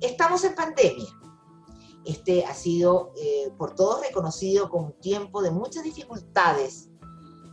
Estamos 0.00 0.44
en 0.44 0.54
pandemia. 0.54 1.08
Este 2.04 2.44
ha 2.44 2.54
sido 2.54 3.12
eh, 3.16 3.50
por 3.58 3.74
todos 3.74 4.00
reconocido 4.06 4.70
como 4.70 4.86
un 4.86 5.00
tiempo 5.00 5.42
de 5.42 5.50
muchas 5.50 5.82
dificultades 5.82 6.88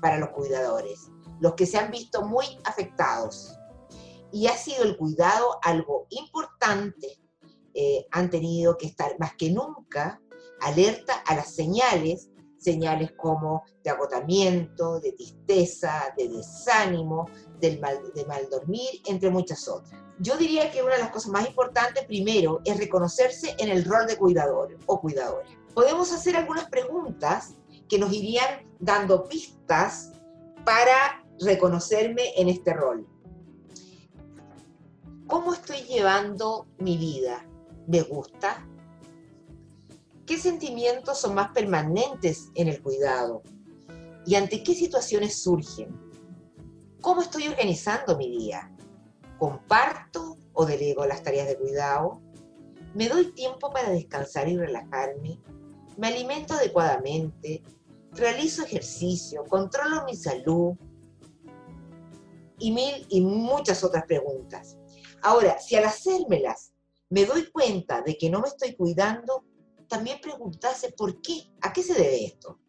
para 0.01 0.19
los 0.19 0.29
cuidadores, 0.29 1.09
los 1.39 1.55
que 1.55 1.65
se 1.65 1.77
han 1.77 1.91
visto 1.91 2.23
muy 2.23 2.45
afectados. 2.63 3.57
Y 4.31 4.47
ha 4.47 4.55
sido 4.55 4.83
el 4.83 4.97
cuidado 4.97 5.59
algo 5.63 6.05
importante 6.09 7.19
eh, 7.75 8.07
han 8.11 8.29
tenido 8.29 8.77
que 8.77 8.87
estar 8.87 9.19
más 9.19 9.35
que 9.35 9.51
nunca 9.51 10.21
alerta 10.61 11.15
a 11.25 11.35
las 11.35 11.53
señales, 11.53 12.29
señales 12.57 13.11
como 13.17 13.63
de 13.83 13.89
agotamiento, 13.89 14.99
de 14.99 15.11
tristeza, 15.11 16.13
de 16.17 16.29
desánimo, 16.29 17.29
del 17.59 17.79
mal, 17.79 17.99
de 18.13 18.25
mal 18.25 18.47
dormir, 18.49 18.89
entre 19.05 19.29
muchas 19.29 19.67
otras. 19.67 19.91
Yo 20.19 20.37
diría 20.37 20.71
que 20.71 20.81
una 20.81 20.93
de 20.93 21.01
las 21.01 21.11
cosas 21.11 21.31
más 21.31 21.47
importantes 21.47 22.05
primero 22.05 22.61
es 22.63 22.77
reconocerse 22.77 23.55
en 23.59 23.69
el 23.69 23.83
rol 23.83 24.07
de 24.07 24.17
cuidador 24.17 24.77
o 24.85 25.01
cuidadora. 25.01 25.45
Podemos 25.73 26.13
hacer 26.13 26.37
algunas 26.37 26.69
preguntas 26.69 27.55
que 27.89 27.99
nos 27.99 28.13
irían 28.13 28.65
dando 28.79 29.25
pistas 29.25 30.13
para 30.63 31.23
reconocerme 31.39 32.31
en 32.37 32.47
este 32.47 32.73
rol. 32.73 33.05
¿Cómo 35.27 35.53
estoy 35.53 35.81
llevando 35.81 36.67
mi 36.77 36.97
vida? 36.97 37.45
¿Me 37.87 38.01
gusta? 38.01 38.67
¿Qué 40.25 40.39
sentimientos 40.39 41.19
son 41.19 41.35
más 41.35 41.51
permanentes 41.51 42.49
en 42.55 42.67
el 42.67 42.81
cuidado? 42.81 43.43
¿Y 44.25 44.35
ante 44.35 44.63
qué 44.63 44.73
situaciones 44.73 45.43
surgen? 45.43 45.95
¿Cómo 46.99 47.21
estoy 47.21 47.47
organizando 47.47 48.17
mi 48.17 48.31
día? 48.35 48.75
¿Comparto 49.37 50.37
o 50.53 50.65
delego 50.65 51.05
las 51.05 51.21
tareas 51.21 51.47
de 51.47 51.57
cuidado? 51.57 52.21
¿Me 52.95 53.07
doy 53.07 53.33
tiempo 53.33 53.69
para 53.71 53.91
descansar 53.91 54.49
y 54.49 54.57
relajarme? 54.57 55.39
¿Me 55.97 56.07
alimento 56.07 56.55
adecuadamente? 56.55 57.61
¿Realizo 58.13 58.63
ejercicio? 58.63 59.43
¿Controlo 59.47 60.05
mi 60.05 60.15
salud? 60.15 60.73
Y 62.57 62.71
mil 62.71 63.05
y 63.09 63.21
muchas 63.21 63.83
otras 63.83 64.05
preguntas. 64.05 64.75
Ahora, 65.21 65.59
si 65.59 65.75
al 65.75 65.85
hacérmelas 65.85 66.71
me 67.09 67.25
doy 67.25 67.49
cuenta 67.51 68.01
de 68.01 68.17
que 68.17 68.29
no 68.29 68.41
me 68.41 68.47
estoy 68.47 68.75
cuidando, 68.75 69.45
también 69.87 70.19
preguntarse 70.21 70.91
por 70.91 71.21
qué, 71.21 71.51
a 71.61 71.71
qué 71.71 71.83
se 71.83 71.93
debe 71.93 72.25
esto. 72.25 72.59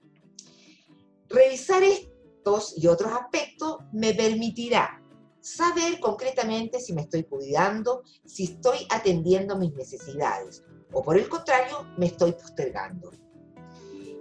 Revisar 1.28 1.82
estos 1.82 2.74
y 2.76 2.86
otros 2.86 3.12
aspectos 3.12 3.78
me 3.92 4.14
permitirá 4.14 5.02
saber 5.40 6.00
concretamente 6.00 6.80
si 6.80 6.92
me 6.92 7.02
estoy 7.02 7.24
cuidando, 7.24 8.02
si 8.24 8.44
estoy 8.44 8.86
atendiendo 8.90 9.56
mis 9.56 9.74
necesidades 9.74 10.64
o 10.92 11.02
por 11.02 11.16
el 11.16 11.28
contrario 11.28 11.86
me 11.96 12.06
estoy 12.06 12.32
postergando. 12.32 13.10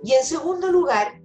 Y 0.04 0.14
en 0.14 0.24
segundo 0.24 0.72
lugar, 0.72 1.20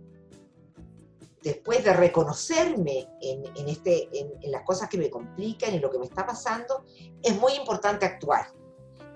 después 1.42 1.84
de 1.84 1.92
reconocerme 1.92 3.08
en, 3.20 3.68
este, 3.68 4.08
las 4.42 4.62
cosas 4.62 4.88
que 4.88 4.98
me 4.98 5.10
complican 5.10 5.74
y 5.74 5.78
lo 5.78 5.90
que 5.90 5.98
me 5.98 6.06
está 6.06 6.26
pasando, 6.26 6.84
es 7.22 7.38
muy 7.38 7.52
importante 7.54 8.06
actuar 8.06 8.59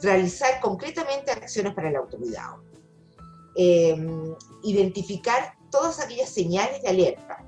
realizar 0.05 0.61
concretamente 0.61 1.33
acciones 1.33 1.75
para 1.75 1.89
el 1.89 1.97
autocuidado, 1.97 2.63
em, 3.57 4.35
identificar 4.63 5.57
todas 5.71 6.01
aquellas 6.01 6.29
señales 6.29 6.83
de 6.83 6.89
alerta, 6.89 7.45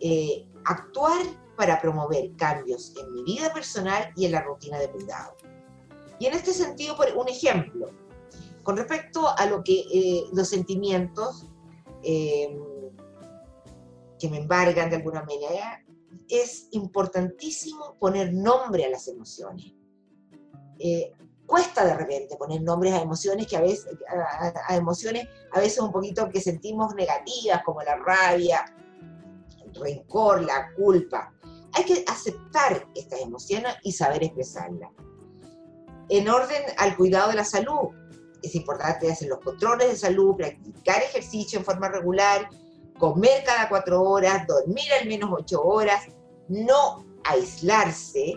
eh, 0.00 0.46
actuar 0.64 1.22
para 1.56 1.80
promover 1.80 2.34
cambios 2.36 2.94
en 3.00 3.12
mi 3.14 3.22
vida 3.22 3.52
personal 3.52 4.12
y 4.16 4.26
en 4.26 4.32
la 4.32 4.42
rutina 4.42 4.78
de 4.78 4.90
cuidado. 4.90 5.36
Y 6.18 6.26
en 6.26 6.34
este 6.34 6.52
sentido, 6.52 6.96
por 6.96 7.08
un 7.16 7.28
ejemplo, 7.28 7.90
con 8.62 8.76
respecto 8.76 9.28
a 9.38 9.46
lo 9.46 9.62
que 9.62 9.84
eh, 9.92 10.24
los 10.32 10.48
sentimientos 10.48 11.46
em, 12.02 12.58
que 14.18 14.28
me 14.28 14.38
embargan 14.38 14.90
de 14.90 14.96
alguna 14.96 15.22
manera, 15.22 15.84
es 16.28 16.68
importantísimo 16.72 17.96
poner 17.98 18.32
nombre 18.32 18.84
a 18.84 18.90
las 18.90 19.08
emociones. 19.08 19.72
Eh, 20.78 21.12
cuesta 21.46 21.84
de 21.84 21.94
repente 21.94 22.36
poner 22.36 22.62
nombres 22.62 22.92
a 22.92 23.00
emociones 23.00 23.46
que 23.46 23.56
a 23.56 23.60
veces, 23.60 23.86
a, 24.68 24.76
emociones 24.76 25.28
a 25.52 25.60
veces 25.60 25.78
un 25.78 25.92
poquito 25.92 26.28
que 26.28 26.40
sentimos 26.40 26.94
negativas, 26.94 27.62
como 27.64 27.82
la 27.82 27.96
rabia, 27.96 28.64
el 29.64 29.74
rencor, 29.74 30.42
la 30.42 30.72
culpa. 30.74 31.32
Hay 31.72 31.84
que 31.84 32.04
aceptar 32.06 32.88
estas 32.94 33.20
emociones 33.20 33.74
y 33.82 33.92
saber 33.92 34.24
expresarlas. 34.24 34.90
En 36.08 36.28
orden 36.28 36.62
al 36.78 36.96
cuidado 36.96 37.30
de 37.30 37.36
la 37.36 37.44
salud, 37.44 37.88
es 38.42 38.54
importante 38.54 39.10
hacer 39.10 39.28
los 39.28 39.40
controles 39.40 39.88
de 39.88 39.96
salud, 39.96 40.36
practicar 40.36 41.02
ejercicio 41.02 41.58
en 41.58 41.64
forma 41.64 41.88
regular, 41.88 42.48
comer 42.98 43.42
cada 43.44 43.68
cuatro 43.68 44.02
horas, 44.02 44.46
dormir 44.46 44.86
al 45.00 45.08
menos 45.08 45.30
ocho 45.32 45.62
horas, 45.62 46.06
no 46.48 47.04
aislarse, 47.24 48.34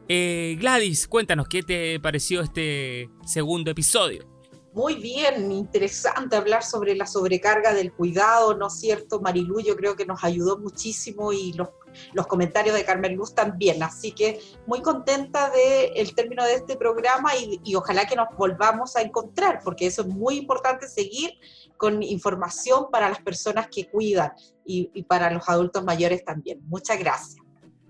Eh, 0.07 0.59
Gladys, 0.61 1.09
cuéntanos 1.09 1.49
qué 1.49 1.63
te 1.63 1.99
pareció 1.99 2.43
este 2.43 3.09
segundo 3.25 3.71
episodio. 3.71 4.29
Muy 4.73 4.95
bien, 4.95 5.51
interesante 5.51 6.37
hablar 6.37 6.63
sobre 6.63 6.95
la 6.95 7.07
sobrecarga 7.07 7.75
del 7.75 7.93
cuidado, 7.93 8.57
¿no 8.57 8.69
es 8.69 8.79
cierto? 8.79 9.21
Marilu 9.21 9.61
yo 9.61 9.77
creo 9.77 9.97
que 9.97 10.07
nos 10.07 10.23
ayudó 10.23 10.59
muchísimo 10.59 11.33
y 11.33 11.53
los 11.55 11.71
los 12.13 12.27
comentarios 12.27 12.75
de 12.75 12.85
Carmen 12.85 13.17
Luz 13.17 13.35
también. 13.35 13.83
Así 13.83 14.13
que 14.13 14.41
muy 14.67 14.83
contenta 14.83 15.51
del 15.51 15.93
el 15.95 16.15
término 16.15 16.45
de 16.45 16.55
este 16.55 16.77
programa 16.77 17.31
y, 17.37 17.75
ojalá 17.75 18.07
que 18.07 18.17
nos 18.17 18.29
volvamos 18.37 18.97
a 18.97 19.03
encontrar, 19.03 19.61
porque 19.65 19.87
eso 19.87 20.03
es 20.03 20.09
muy 20.09 20.37
importante 20.37 20.89
seguir 20.89 21.33
con 21.77 22.03
información 22.03 22.91
para 22.91 23.09
las 23.09 23.21
personas 23.21 23.69
que 23.69 23.89
cuidan 23.89 24.33
y, 24.65 24.91
y 24.93 25.03
para 25.05 25.31
los 25.31 25.49
adultos 25.49 25.83
mayores 25.85 26.25
también. 26.25 26.61
Muchas 26.67 26.99
gracias. 26.99 27.40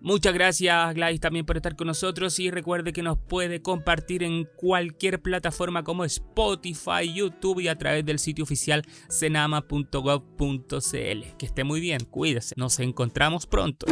Muchas 0.03 0.33
gracias 0.33 0.95
Gladys 0.95 1.21
también 1.21 1.45
por 1.45 1.57
estar 1.57 1.77
con 1.77 1.87
nosotros 1.87 2.39
y 2.41 2.51
recuerde 2.51 2.95
que 2.95 3.03
nos 3.03 3.19
puede 3.19 3.61
compartir 3.61 4.23
en 4.23 4.49
cualquier 4.57 5.21
plataforma 5.21 5.85
como 5.85 6.07
Spotify, 6.07 7.13
YouTube 7.13 7.61
y 7.61 7.69
a 7.69 7.77
través 7.77 8.07
del 8.07 8.19
sitio 8.19 8.45
oficial 8.45 8.83
senama.gov.cl. 9.09 10.17
Que 11.37 11.47
esté 11.47 11.65
muy 11.65 11.81
bien, 11.81 12.05
cuídese, 12.11 12.55
nos 12.57 12.81
encontramos 12.81 13.47
pronto. 13.47 13.87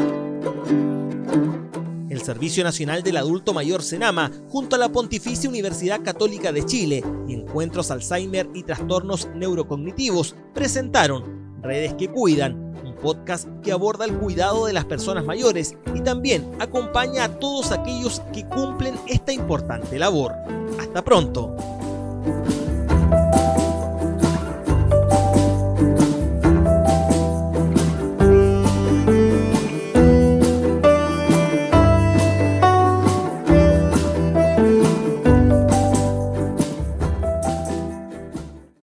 El 2.09 2.23
Servicio 2.23 2.65
Nacional 2.65 3.03
del 3.03 3.19
Adulto 3.19 3.53
Mayor 3.53 3.83
Senama, 3.83 4.31
junto 4.49 4.77
a 4.77 4.79
la 4.79 4.89
Pontificia 4.89 5.51
Universidad 5.51 6.03
Católica 6.03 6.53
de 6.53 6.65
Chile 6.65 7.05
y 7.29 7.35
Encuentros 7.35 7.91
Alzheimer 7.91 8.49
y 8.55 8.63
Trastornos 8.63 9.29
Neurocognitivos, 9.35 10.35
presentaron 10.55 11.61
Redes 11.61 11.93
que 11.95 12.09
Cuidan 12.09 12.68
podcast 12.99 13.49
que 13.63 13.73
aborda 13.73 14.05
el 14.05 14.15
cuidado 14.15 14.67
de 14.67 14.73
las 14.73 14.85
personas 14.85 15.25
mayores 15.25 15.75
y 15.95 16.01
también 16.01 16.51
acompaña 16.59 17.25
a 17.25 17.39
todos 17.39 17.73
aquellos 17.73 18.21
que 18.33 18.45
cumplen 18.47 18.95
esta 19.07 19.33
importante 19.33 19.99
labor. 19.99 20.33
Hasta 20.79 21.03
pronto. 21.03 21.57